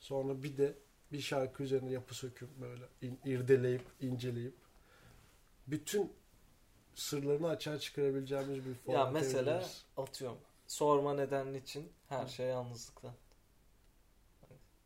Sonra 0.00 0.42
bir 0.42 0.56
de 0.56 0.74
bir 1.12 1.20
şarkı 1.20 1.62
üzerine 1.62 1.90
yapı 1.90 2.14
söküm 2.14 2.48
böyle 2.60 2.84
in- 3.02 3.20
irdeleyip, 3.24 3.82
inceleyip 4.00 4.54
bütün 5.66 6.12
sırlarını 6.94 7.48
açığa 7.48 7.78
çıkarabileceğimiz 7.78 8.66
bir 8.66 8.74
format 8.74 9.06
Ya 9.06 9.10
mesela 9.10 9.46
verebiliriz. 9.46 9.84
atıyorum. 9.96 10.38
Sorma 10.66 11.14
neden 11.14 11.54
için 11.54 11.92
her 12.08 12.26
şey 12.26 12.46
yalnızlıktan. 12.46 13.14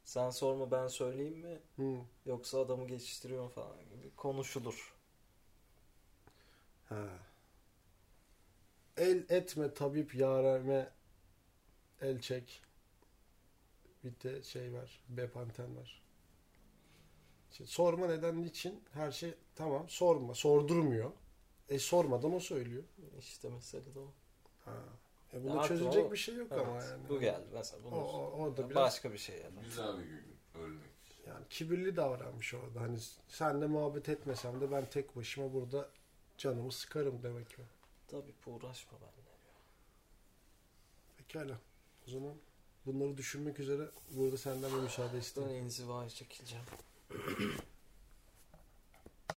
Sen 0.04 0.30
sorma 0.30 0.70
ben 0.70 0.88
söyleyeyim 0.88 1.38
mi? 1.38 1.58
Hı. 1.76 1.96
Yoksa 2.26 2.60
adamı 2.60 2.86
geçiştiriyor 2.86 3.42
mu 3.44 3.48
falan 3.48 3.78
gibi 3.90 4.10
konuşulur. 4.16 4.94
Ha. 6.88 7.08
El 8.96 9.24
etme 9.28 9.74
tabip 9.74 10.14
yareme 10.14 10.90
el 12.00 12.20
çek. 12.20 12.62
Bir 14.04 14.20
de 14.22 14.42
şey 14.42 14.72
var. 14.72 15.00
Bepanten 15.08 15.76
var. 15.76 16.02
İşte 17.50 17.66
sorma 17.66 18.06
neden 18.06 18.42
niçin 18.42 18.84
her 18.92 19.12
şey 19.12 19.34
tamam 19.54 19.88
sorma 19.88 20.34
sordurmuyor. 20.34 21.10
E 21.68 21.78
sormadan 21.78 22.34
o 22.34 22.40
söylüyor. 22.40 22.82
İşte 23.18 23.48
mesele 23.48 23.94
de 23.94 23.98
o. 23.98 24.12
Ha. 24.64 24.72
E 25.32 25.36
Ya 25.36 25.44
bunda 25.44 25.54
artık 25.60 25.68
çözülecek 25.68 26.06
o- 26.06 26.12
bir 26.12 26.16
şey 26.16 26.34
yok 26.34 26.48
Evet, 26.52 26.66
ama 26.66 26.82
yani. 26.84 27.08
Bu 27.08 27.20
geldi 27.20 27.46
mesela. 27.52 27.82
O, 27.88 27.90
Bunu 27.90 28.00
o, 28.00 28.42
o 28.42 28.56
da 28.56 28.70
biraz 28.70 28.76
başka 28.82 29.12
bir 29.12 29.18
şey 29.18 29.38
yani. 29.40 29.60
Güzel 29.64 29.98
bir 29.98 30.04
gün 30.04 30.36
örnek. 30.54 30.90
yani 31.26 31.44
kibirli 31.50 31.96
davranmış 31.96 32.54
orada. 32.54 32.80
Hani 32.80 32.98
senle 33.28 33.66
muhabbet 33.66 34.08
etmesem 34.08 34.60
de 34.60 34.70
ben 34.70 34.86
tek 34.90 35.16
başıma 35.16 35.52
burada 35.54 35.88
canımı 36.38 36.72
sıkarım 36.72 37.22
demek 37.22 37.50
ki. 37.50 37.62
Tabii 38.08 38.32
bu 38.46 38.50
uğraşma 38.50 38.98
benimle. 39.00 39.36
Pekala. 41.18 41.58
O 42.08 42.10
zaman 42.10 42.34
bunları 42.86 43.16
düşünmek 43.16 43.60
üzere 43.60 43.90
burada 44.16 44.38
senden 44.38 44.72
bir 44.72 44.82
müsaade 44.82 45.12
Ben 45.14 45.18
istedim. 45.18 45.48
inzivaya 45.48 46.10
çekileceğim. 46.10 46.64